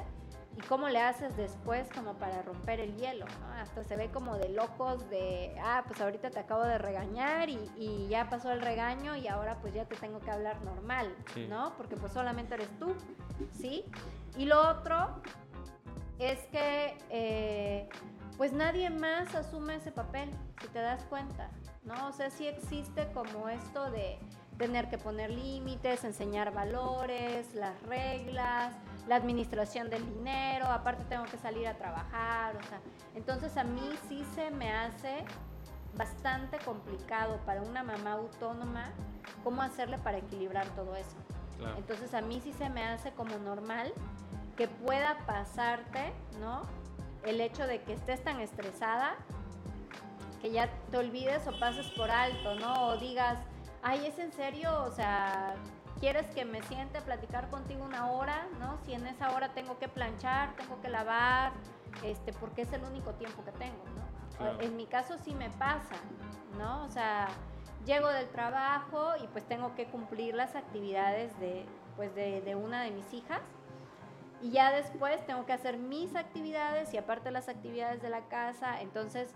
[0.61, 3.25] ¿Y cómo le haces después como para romper el hielo?
[3.59, 8.09] Hasta se ve como de locos de, ah, pues ahorita te acabo de regañar y,
[8.11, 11.15] ya pasó el regaño y ahora pues ya te tengo que hablar normal,
[11.49, 11.75] ¿no?
[11.77, 12.95] Porque pues solamente eres tú,
[13.53, 13.85] ¿sí?
[14.37, 15.23] Y lo otro
[16.19, 17.89] es que eh,
[18.37, 20.31] pues nadie más asume ese papel,
[20.61, 21.51] si te das cuenta,
[21.85, 22.09] ¿no?
[22.09, 24.19] O sea, sí existe como esto de
[24.59, 28.75] tener que poner límites, enseñar valores, las reglas,
[29.09, 32.81] la administración del dinero, aparte tengo que salir a trabajar, o sea,
[33.15, 35.25] entonces a mí sí se me hace
[35.97, 38.93] bastante complicado para una mamá autónoma
[39.43, 41.17] cómo hacerle para equilibrar todo eso.
[41.77, 43.93] Entonces a mí sí se me hace como normal
[44.57, 46.63] que pueda pasarte, ¿no?
[47.25, 49.17] El hecho de que estés tan estresada
[50.41, 52.89] que ya te olvides o pases por alto, ¿no?
[52.89, 53.39] O digas,
[53.83, 54.85] ay, ¿es en serio?
[54.85, 55.55] O sea,
[56.01, 58.49] ¿quieres que me siente a platicar contigo una hora?
[58.59, 58.79] ¿No?
[58.85, 61.53] Si en esa hora tengo que planchar, tengo que lavar,
[62.03, 64.61] este, porque es el único tiempo que tengo, ¿no?
[64.61, 65.97] En mi caso sí me pasa,
[66.57, 66.85] ¿no?
[66.85, 67.29] O sea,
[67.85, 72.83] llego del trabajo y pues tengo que cumplir las actividades de, pues de, de una
[72.83, 73.43] de mis hijas.
[74.41, 78.81] Y ya después tengo que hacer mis actividades y aparte las actividades de la casa.
[78.81, 79.35] Entonces,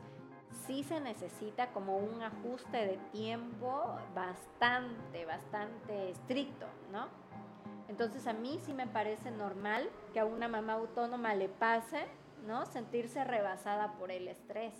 [0.67, 7.09] sí se necesita como un ajuste de tiempo bastante, bastante estricto, ¿no?
[7.89, 12.07] Entonces a mí sí me parece normal que a una mamá autónoma le pase,
[12.47, 12.67] ¿no?
[12.67, 14.75] Sentirse rebasada por el estrés,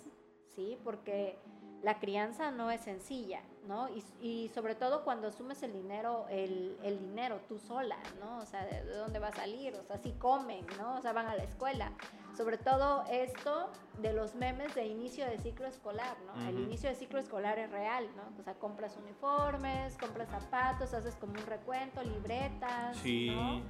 [0.55, 0.77] ¿sí?
[0.83, 1.37] Porque
[1.85, 3.87] la crianza no es sencilla, ¿no?
[4.21, 8.39] Y, sobre todo cuando asumes el dinero, el, dinero tú sola, ¿no?
[8.39, 9.75] O sea, ¿de, dónde va a salir?
[9.75, 10.95] O sea, si comen, ¿no?
[10.97, 11.91] O sea, van a la escuela.
[12.35, 13.69] Sobre todo esto
[14.01, 16.47] de los memes de inicio de ciclo escolar, ¿no?
[16.47, 18.23] El inicio de ciclo escolar es real, ¿no?
[18.39, 23.29] O sea, compras uniformes, compras zapatos, haces como un recuento, libretas, sí.
[23.29, 23.61] ¿no?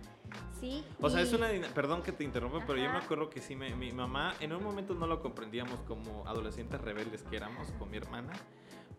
[0.60, 0.84] Sí.
[1.00, 1.48] O sea, es una.
[1.74, 4.96] Perdón que te interrumpa, pero yo me acuerdo que sí, mi mamá en un momento
[4.96, 8.34] no lo comprendíamos como adolescentes rebeldes que éramos con mi hermana.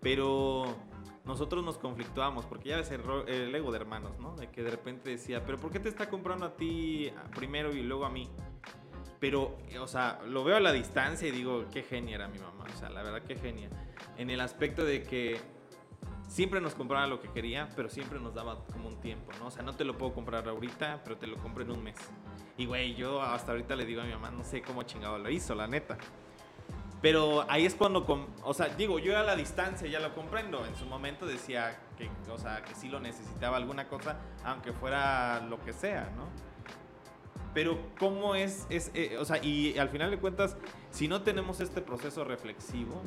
[0.00, 0.76] Pero
[1.24, 4.36] nosotros nos conflictuamos, porque ya ves el, ego de hermanos, ¿no?
[4.36, 7.82] De que de repente decía, pero ¿por qué te está comprando a ti primero y
[7.82, 8.30] luego a mí?
[9.20, 12.64] Pero, o sea, lo veo a la distancia y digo, qué genia era mi mamá.
[12.72, 13.70] O sea, la verdad, qué genia.
[14.18, 15.40] En el aspecto de que
[16.28, 19.46] siempre nos compraba lo que quería, pero siempre nos daba como un tiempo, ¿no?
[19.46, 21.96] O sea, no te lo puedo comprar ahorita, pero te lo compro en un mes.
[22.58, 25.30] Y, güey, yo hasta ahorita le digo a mi mamá, no sé cómo chingado lo
[25.30, 25.96] hizo, la neta.
[27.02, 28.04] Pero ahí es cuando,
[28.42, 30.64] o sea, digo, yo a la distancia ya lo comprendo.
[30.64, 35.40] En su momento decía que, o sea, que sí lo necesitaba alguna cosa, aunque fuera
[35.40, 36.28] lo que sea, ¿no?
[37.56, 40.58] Pero cómo es, es eh, o sea, y al final de cuentas,
[40.90, 43.00] si no tenemos este proceso reflexivo,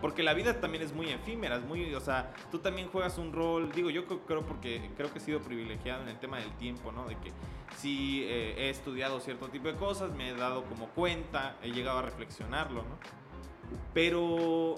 [0.00, 3.32] porque la vida también es muy efímera, es muy, o sea, tú también juegas un
[3.32, 6.90] rol, digo, yo creo porque creo que he sido privilegiado en el tema del tiempo,
[6.90, 7.06] ¿no?
[7.06, 7.30] De que
[7.76, 12.00] sí eh, he estudiado cierto tipo de cosas, me he dado como cuenta, he llegado
[12.00, 12.98] a reflexionarlo, ¿no?
[13.94, 14.74] Pero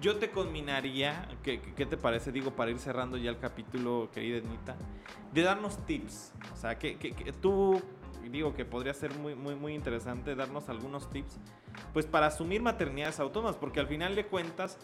[0.00, 2.30] yo te combinaría, ¿qué, ¿qué, te parece?
[2.30, 4.76] Digo, para ir cerrando ya el capítulo, querida Ednita,
[5.32, 6.32] de darnos tips.
[6.52, 7.80] O sea, que, que, tú,
[8.30, 11.38] digo que podría ser muy, muy, muy interesante darnos algunos tips,
[11.92, 14.78] pues para asumir maternidades autónomas, porque al final de cuentas,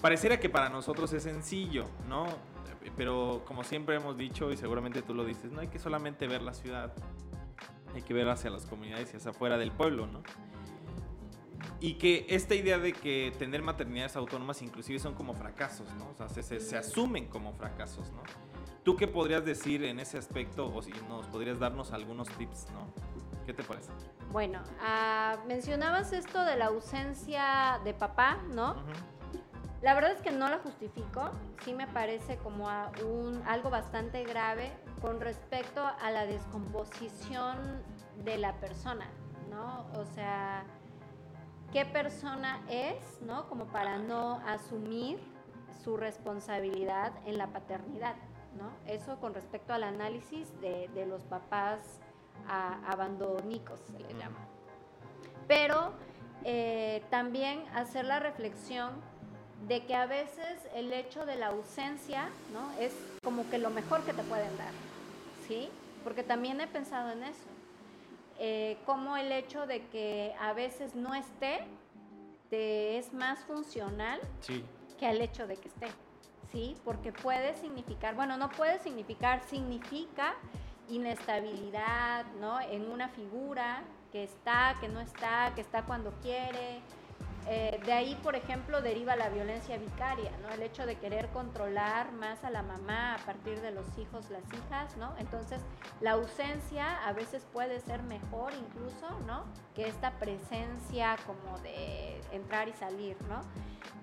[0.00, 2.26] pareciera que para nosotros es sencillo, ¿no?
[2.96, 6.42] Pero como siempre hemos dicho, y seguramente tú lo dices, no hay que solamente ver
[6.42, 6.92] la ciudad,
[7.94, 10.22] hay que ver hacia las comunidades y hacia afuera del pueblo, ¿no?
[11.84, 16.08] Y que esta idea de que tener maternidades autónomas inclusive son como fracasos, ¿no?
[16.08, 18.22] O sea, se, se, asumen como fracasos, ¿no?
[18.82, 22.86] ¿Tú qué podrías decir en ese aspecto o si nos podrías darnos algunos tips, ¿no?
[23.44, 23.90] ¿Qué te parece?
[24.32, 28.76] Bueno, uh, mencionabas esto de la ausencia de papá, ¿no?
[29.82, 31.32] La verdad es que no la justifico,
[31.66, 32.66] sí me parece como
[33.04, 34.72] un, algo bastante grave
[35.02, 37.58] con respecto a la descomposición
[38.24, 39.06] de la persona,
[39.50, 39.86] ¿no?
[40.00, 40.64] O sea,
[41.74, 43.48] qué persona es, ¿no?
[43.48, 45.18] Como para no asumir
[45.82, 48.14] su responsabilidad en la paternidad,
[48.56, 48.70] ¿no?
[48.86, 51.80] Eso con respecto al análisis de, los papás
[52.48, 54.38] abandónicos, se le llama.
[55.48, 55.92] Pero
[56.44, 58.92] eh, también hacer la reflexión
[59.66, 62.70] de que a veces el hecho de la ausencia, ¿no?
[62.80, 62.94] Es
[63.24, 64.72] como que lo mejor que te pueden dar,
[65.48, 65.68] ¿sí?
[66.04, 67.53] Porque también he pensado en eso.
[68.38, 71.60] Eh, como el hecho de que a veces no esté
[72.50, 74.20] te es más funcional
[74.98, 75.86] que el hecho de que esté,
[76.50, 76.76] ¿sí?
[76.84, 80.34] Porque puede significar, bueno, no puede significar, significa
[80.88, 82.60] inestabilidad, ¿no?
[82.60, 86.80] En una figura que está, que no está, que está cuando quiere,
[87.46, 90.48] eh, de ahí, por ejemplo, deriva la violencia vicaria, ¿no?
[90.48, 94.44] El hecho de querer controlar más a la mamá a partir de los hijos, las
[94.52, 95.14] hijas, ¿no?
[95.18, 95.60] Entonces,
[96.00, 99.44] la ausencia a veces puede ser mejor incluso, ¿no?
[99.74, 103.40] Que esta presencia como de entrar y salir, ¿no?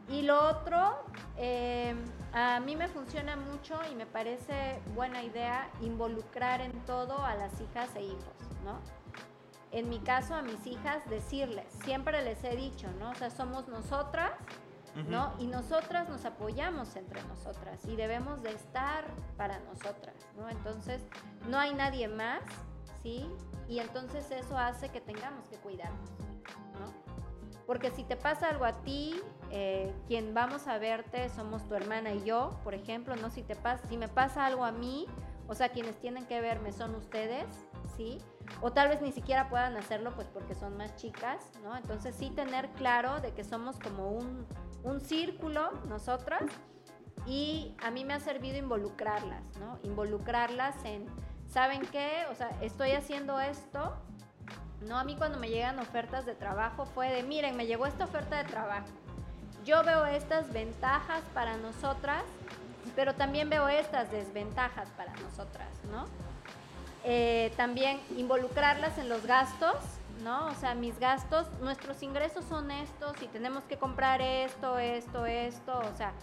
[0.08, 1.04] Y lo otro,
[1.38, 1.96] eh,
[2.34, 7.60] a mí me funciona mucho y me parece buena idea involucrar en todo a las
[7.62, 8.80] hijas e hijos, ¿no?
[9.72, 13.12] En mi caso a mis hijas decirles, siempre les he dicho, ¿no?
[13.12, 14.32] O sea, somos nosotras,
[15.08, 15.34] ¿no?
[15.40, 19.06] Y nosotras nos apoyamos entre nosotras y debemos de estar
[19.38, 20.50] para nosotras, ¿no?
[20.50, 21.02] Entonces,
[21.48, 22.42] no hay nadie más,
[23.02, 23.26] ¿sí?
[23.70, 26.10] Y entonces eso hace que tengamos que cuidarnos,
[26.80, 26.92] ¿no?
[27.66, 32.12] Porque si te pasa algo a ti, eh, quien vamos a verte somos tu hermana
[32.12, 33.30] y yo, por ejemplo, ¿no?
[33.30, 35.08] Si, te pasa, si me pasa algo a mí,
[35.48, 37.46] o sea, quienes tienen que verme son ustedes,
[38.62, 41.76] O tal vez ni siquiera puedan hacerlo pues porque son más chicas, ¿no?
[41.76, 44.46] Entonces sí tener claro de que somos como un,
[44.84, 46.44] un círculo nosotras
[47.26, 49.80] y a mí me ha servido involucrarlas, ¿no?
[49.84, 51.06] Involucrarlas en,
[51.48, 52.26] ¿saben qué?
[52.32, 53.96] O sea, estoy haciendo esto,
[54.88, 54.98] ¿no?
[54.98, 58.38] A mí cuando me llegan ofertas de trabajo fue de, miren, me llegó esta oferta
[58.38, 58.88] de trabajo.
[59.64, 62.24] Yo veo estas ventajas para nosotras,
[62.96, 66.06] pero también veo estas desventajas para nosotras, ¿no?
[67.04, 69.76] Eh, también involucrarlas en los gastos,
[70.24, 70.48] ¿no?
[70.48, 75.80] O sea, mis gastos, nuestros ingresos son estos y tenemos que comprar esto, esto, esto,
[75.80, 76.14] o sea,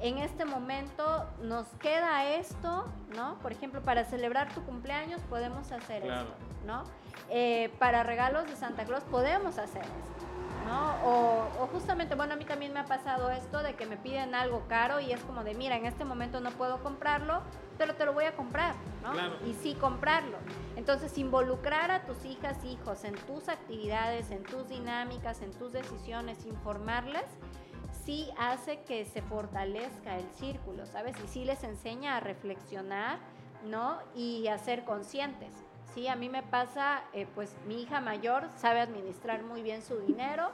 [0.00, 3.38] en este momento nos queda esto, ¿no?
[3.38, 6.34] Por ejemplo, para celebrar tu cumpleaños podemos hacer esto,
[6.66, 6.84] ¿no?
[7.30, 10.13] Eh, para regalos de Santa Claus podemos hacer esto.
[10.66, 10.94] ¿No?
[11.04, 14.64] O, justamente, bueno, a mí también me ha pasado esto de que me piden algo
[14.68, 17.42] caro y es como de, mira, en este momento no puedo comprarlo,
[17.78, 19.12] pero te lo voy a comprar, ¿no?
[19.46, 20.38] Y sí comprarlo.
[20.76, 26.46] Entonces, involucrar a tus hijas, hijos en tus actividades, en tus dinámicas, en tus decisiones,
[26.46, 27.24] informarles,
[28.04, 31.16] sí hace que se fortalezca el círculo, ¿sabes?
[31.24, 33.18] Y sí les enseña a reflexionar,
[33.64, 33.98] ¿no?
[34.14, 35.63] Y a ser conscientes.
[35.94, 39.96] Sí, a mí me pasa, eh, pues mi hija mayor sabe administrar muy bien su
[40.00, 40.50] dinero.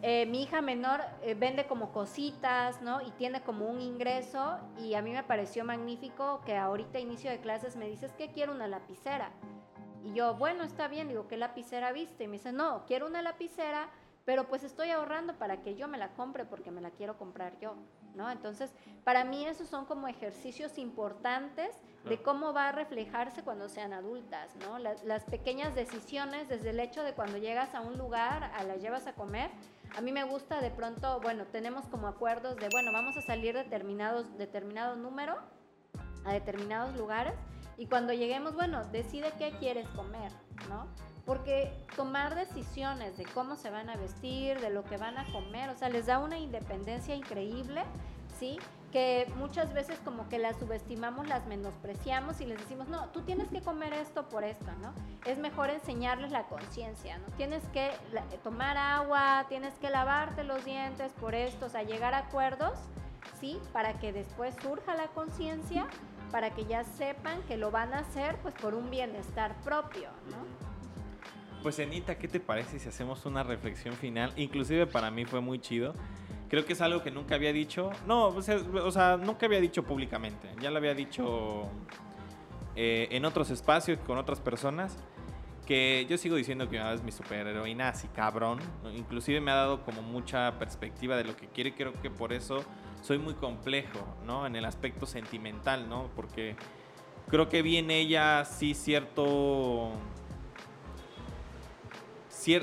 [0.00, 3.02] Eh, mi hija menor eh, vende como cositas, ¿no?
[3.02, 7.40] Y tiene como un ingreso y a mí me pareció magnífico que ahorita inicio de
[7.40, 9.32] clases me dices que quiero una lapicera.
[10.02, 12.24] Y yo, bueno, está bien, digo, ¿qué lapicera viste?
[12.24, 13.90] Y me dice, no, quiero una lapicera
[14.28, 17.58] pero pues estoy ahorrando para que yo me la compre porque me la quiero comprar
[17.60, 17.76] yo,
[18.18, 18.30] ¿no?
[18.30, 18.70] Entonces,
[19.04, 21.70] para mí esos son como ejercicios importantes
[22.04, 24.78] de cómo va a reflejarse cuando sean adultas, ¿no?
[24.78, 29.06] Las, pequeñas decisiones, desde el hecho de cuando llegas a un lugar, a la llevas
[29.06, 29.50] a comer,
[29.96, 33.54] a mí me gusta de pronto, bueno, tenemos como acuerdos de, bueno, vamos a salir
[33.54, 35.36] determinados, determinado número
[36.24, 37.34] a determinados lugares
[37.78, 40.32] y cuando lleguemos, bueno, decide qué quieres comer,
[40.68, 40.86] ¿no?
[41.28, 45.68] porque tomar decisiones de cómo se van a vestir, de lo que van a comer,
[45.68, 47.82] o sea, les da una independencia increíble,
[48.38, 48.58] ¿sí?
[48.92, 53.46] Que muchas veces como que las subestimamos, las menospreciamos y les decimos, no, tú tienes
[53.50, 54.94] que comer esto por esto, ¿no?
[55.26, 57.26] Es mejor enseñarles la conciencia, ¿no?
[57.36, 57.90] Tienes que
[58.42, 62.78] tomar agua, tienes que lavarte los dientes por esto, o sea, llegar a acuerdos,
[63.38, 63.60] ¿sí?
[63.74, 65.88] Para que después surja la conciencia,
[66.30, 70.68] para que ya sepan que lo van a hacer pues por un bienestar propio, ¿no?
[71.62, 74.32] Pues Anita, ¿qué te parece si hacemos una reflexión final?
[74.36, 75.92] Inclusive para mí fue muy chido.
[76.48, 77.90] Creo que es algo que nunca había dicho.
[78.06, 80.48] No, o sea, nunca había dicho públicamente.
[80.62, 81.68] Ya lo había dicho
[82.76, 84.96] eh, en otros espacios con otras personas.
[85.66, 88.60] Que yo sigo diciendo que es mi superheroína así cabrón.
[88.94, 91.74] Inclusive me ha dado como mucha perspectiva de lo que quiere.
[91.74, 92.64] Creo que por eso
[93.02, 94.46] soy muy complejo, ¿no?
[94.46, 96.10] En el aspecto sentimental, ¿no?
[96.14, 96.56] Porque
[97.28, 99.92] creo que vi en ella sí cierto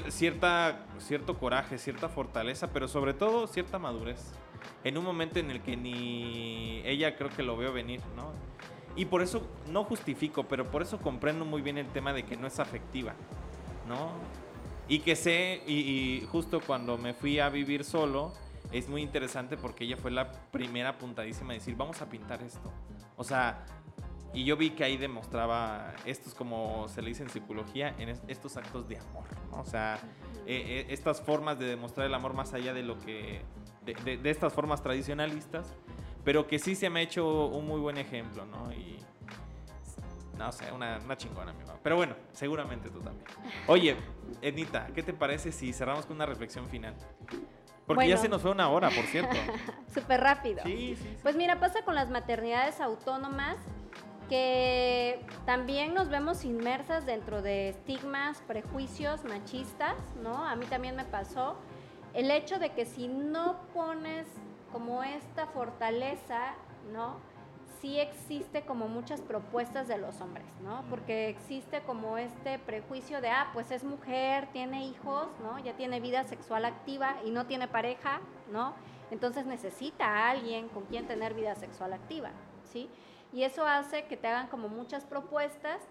[0.09, 4.33] cierta, cierto coraje, cierta fortaleza, pero sobre todo cierta madurez.
[4.83, 8.31] En un momento en el que ni ella creo que lo veo venir, ¿no?
[8.95, 12.37] Y por eso no justifico, pero por eso comprendo muy bien el tema de que
[12.37, 13.13] no es afectiva,
[13.87, 14.11] ¿no?
[14.87, 18.33] Y que sé, y, y justo cuando me fui a vivir solo,
[18.77, 22.71] es muy interesante porque ella fue la primera apuntadísima a decir, vamos a pintar esto.
[23.15, 23.65] O sea,
[24.33, 28.57] y yo vi que ahí demostraba estos, como se le dice en psicología, en estos
[28.57, 29.61] actos de amor, ¿no?
[29.61, 29.95] O sea,
[30.45, 33.41] eh, eh, estas formas de demostrar el amor más allá de lo que,
[33.85, 35.73] de, de, estas formas tradicionalistas,
[36.25, 38.73] pero que sí se me ha hecho un muy buen ejemplo, ¿no?
[38.73, 38.97] Y,
[40.37, 41.79] no sé, una, una chingona, mi mamá.
[41.81, 43.25] Pero bueno, seguramente tú también.
[43.67, 43.95] Oye,
[44.41, 46.93] Ednita, ¿qué te parece si cerramos con una reflexión final?
[47.85, 49.35] Porque ya se nos fue una hora, por cierto.
[49.93, 50.63] Súper rápido.
[50.63, 51.17] sí, sí.
[51.21, 53.57] Pues mira, pasa con las maternidades autónomas
[54.29, 60.45] que también nos vemos inmersas dentro de estigmas, prejuicios machistas, ¿no?
[60.45, 61.57] A mí también me pasó
[62.13, 64.25] el hecho de que si no pones
[64.71, 66.55] como esta fortaleza,
[66.91, 67.17] ¿no?
[67.81, 70.83] Sí existe como muchas propuestas de los hombres, ¿no?
[70.89, 75.59] Porque existe como este prejuicio de, ah, pues es mujer, tiene hijos, ¿no?
[75.59, 78.21] Ya tiene vida sexual activa y no tiene pareja,
[78.51, 78.73] ¿no?
[79.11, 82.31] Entonces necesita a alguien con quien tener vida sexual activa,
[82.63, 82.89] ¿sí?
[83.33, 85.81] Y eso hace que te hagan como muchas propuestas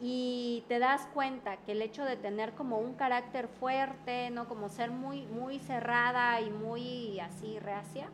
[0.00, 4.48] y te das cuenta que el hecho de tener como un carácter fuerte, ¿no?
[4.48, 8.10] Como ser muy, muy cerrada y muy así reacia,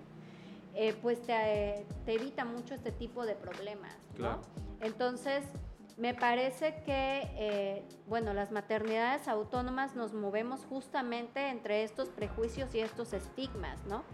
[0.81, 4.41] eh, pues te, evita mucho este tipo de problemas, ¿no?
[4.81, 5.45] Entonces,
[5.97, 12.79] me parece que, eh, bueno, las maternidades autónomas nos movemos justamente entre estos prejuicios y
[12.79, 14.05] estos estigmas, ¿no?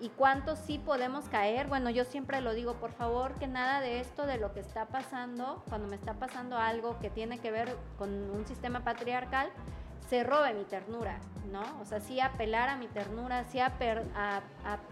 [0.00, 1.68] y cuántos sí podemos caer.
[1.68, 4.86] Bueno, yo siempre lo digo, por favor, que nada de esto, de lo que está
[4.86, 9.50] pasando, cuando me está pasando algo que tiene que ver con un sistema patriarcal,
[10.08, 11.18] se robe mi ternura,
[11.50, 11.62] ¿no?
[11.80, 13.72] O sea, sí apelar a mi ternura, sí a,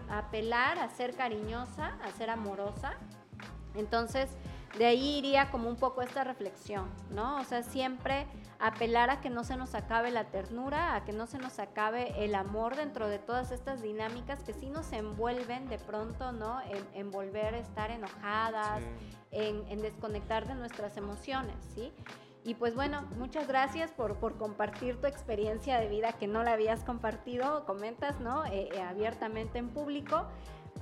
[0.09, 2.93] apelar a ser cariñosa, a ser amorosa.
[3.75, 4.29] Entonces,
[4.77, 7.39] de ahí iría como un poco esta reflexión, ¿no?
[7.39, 8.25] O sea, siempre
[8.59, 12.23] apelar a que no se nos acabe la ternura, a que no se nos acabe
[12.23, 16.59] el amor dentro de todas estas dinámicas que sí nos envuelven de pronto, ¿no?
[16.93, 18.81] En, volver a estar enojadas,
[19.31, 21.93] en, desconectar de nuestras emociones, ¿sí?
[22.45, 26.83] Y pues bueno, muchas gracias por, compartir tu experiencia de vida que no la habías
[26.83, 28.45] compartido, comentas, ¿no?
[28.45, 30.25] Eh, eh, abiertamente en público.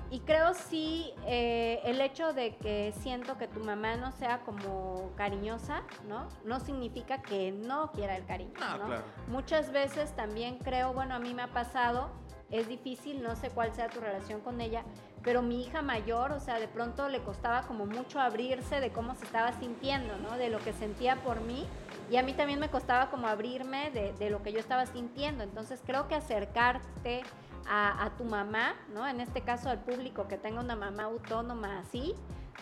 [0.09, 5.11] y creo sí eh, el hecho de que siento que tu mamá no sea como
[5.15, 6.27] cariñosa, ¿no?
[6.43, 8.85] No significa que no quiera el cariño, Ah, ¿no?
[8.87, 9.03] claro.
[9.27, 12.09] Muchas veces también creo, bueno, a mí me ha pasado,
[12.49, 14.83] es difícil, no sé cuál sea tu relación con ella,
[15.23, 19.15] pero mi hija mayor, o sea, de pronto le costaba como mucho abrirse de cómo
[19.15, 20.37] se estaba sintiendo, ¿no?
[20.37, 21.65] De lo que sentía por mí.
[22.09, 25.43] Y a mí también me costaba como abrirme de, de lo que yo estaba sintiendo.
[25.43, 27.23] Entonces creo que acercarte
[27.67, 29.07] a, tu mamá, ¿no?
[29.07, 32.15] En este caso al público que tenga una mamá autónoma así,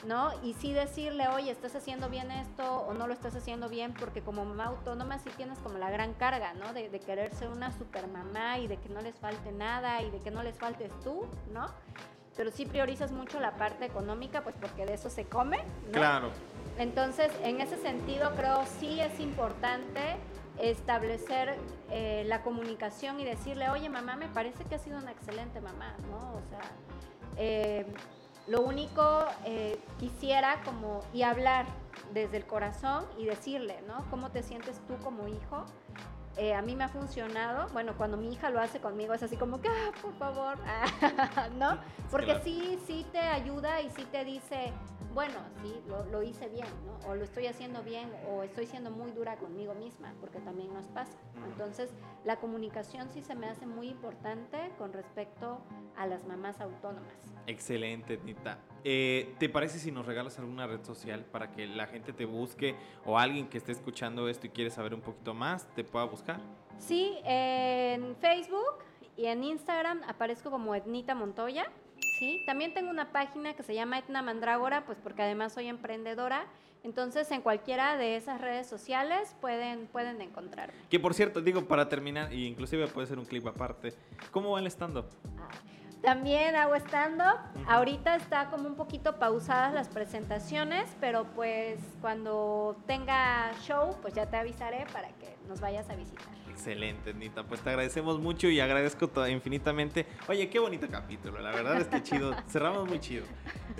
[0.05, 0.31] ¿no?
[0.43, 4.21] Y sí decirle, oye, estás haciendo bien esto o no lo estás haciendo bien, porque
[4.21, 6.73] como mamá autónoma sí tienes como la gran carga, ¿no?
[6.73, 10.11] De, de querer ser una super mamá y de que no les falte nada y
[10.11, 11.67] de que no les faltes tú, ¿no?
[12.39, 15.91] Pero sí priorizas mucho la parte económica, pues porque de eso se come, ¿no?
[15.91, 16.29] Claro.
[16.77, 20.15] Entonces, en ese sentido, creo sí es importante
[20.57, 21.57] establecer
[21.91, 25.97] eh, la comunicación y decirle, oye, mamá, me parece que has sido una excelente mamá,
[26.09, 26.15] ¿no?
[26.15, 26.61] O sea,
[27.35, 27.85] eh,
[28.47, 31.65] lo único eh, quisiera como, y hablar
[32.13, 34.09] desde el corazón y decirle, ¿no?
[34.09, 35.65] ¿Cómo te sientes tú como hijo?
[36.37, 39.35] Eh, a mí me ha funcionado, bueno, cuando mi hija lo hace conmigo es así
[39.35, 40.57] como que, ah, por favor,
[41.57, 41.79] ¿no?
[42.09, 42.41] Porque Claro.
[42.43, 44.71] sí, sí te ayuda y sí te dice,
[45.13, 47.09] bueno, sí, lo, lo hice bien, ¿no?
[47.09, 50.85] O lo estoy haciendo bien, o estoy siendo muy dura conmigo misma, porque también nos
[50.87, 51.17] pasa.
[51.45, 51.89] Entonces,
[52.23, 55.59] la comunicación sí se me hace muy importante con respecto
[55.97, 57.11] a las mamás autónomas.
[57.47, 58.59] Excelente, Nita.
[58.83, 62.75] Eh, ¿Te parece si nos regalas alguna red social para que la gente te busque
[63.05, 66.39] o alguien que esté escuchando esto y quiere saber un poquito más te pueda buscar?
[66.77, 68.83] Sí, en Facebook
[69.17, 71.69] y en Instagram aparezco como Etnita Montoya.
[72.19, 76.45] Sí, también tengo una página que se llama Etna Mandrágora, pues porque además soy emprendedora.
[76.83, 80.73] Entonces, en cualquiera de esas redes sociales pueden, pueden encontrarme.
[80.89, 83.93] Que por cierto, digo, para terminar, y inclusive puede ser un clip aparte,
[84.31, 85.05] ¿cómo va el stand-up?
[85.37, 85.49] Ah,
[86.01, 87.39] También hago stand-up.
[87.67, 94.25] Ahorita está como un poquito pausadas las presentaciones, pero pues cuando tenga show, pues ya
[94.25, 96.27] te avisaré para que nos vayas a visitar.
[96.49, 97.43] Excelente, Nita.
[97.43, 100.05] Pues te agradecemos mucho y agradezco infinitamente.
[100.27, 101.39] Oye, qué bonito capítulo.
[101.39, 102.35] La verdad es que chido.
[102.49, 103.25] Cerramos muy chido.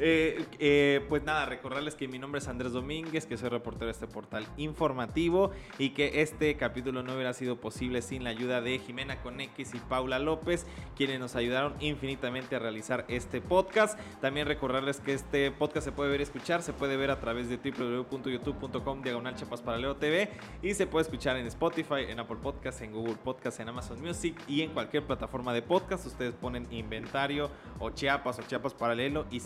[0.02, 3.92] Eh, eh, pues nada, recordarles que mi nombre es Andrés Domínguez, que soy reportero de
[3.92, 8.80] este portal informativo y que este capítulo no hubiera sido posible sin la ayuda de
[8.80, 14.00] Jimena Conex y Paula López, quienes nos ayudaron infinitamente a realizar este podcast.
[14.22, 17.50] También recordarles que este podcast se puede ver y escuchar, se puede ver a través
[17.50, 19.36] de www.youtube.com diagonal
[19.66, 20.30] Paralelo TV
[20.62, 24.40] y se puede escuchar en Spotify, en Apple Podcasts, en Google Podcasts, en Amazon Music
[24.48, 26.06] y en cualquier plataforma de podcast.
[26.06, 29.40] Ustedes ponen inventario o Chiapas o Chiapas Paralelo y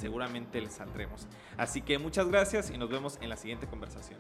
[0.61, 1.27] les saldremos.
[1.57, 4.19] Así que muchas gracias y nos vemos en la siguiente conversación.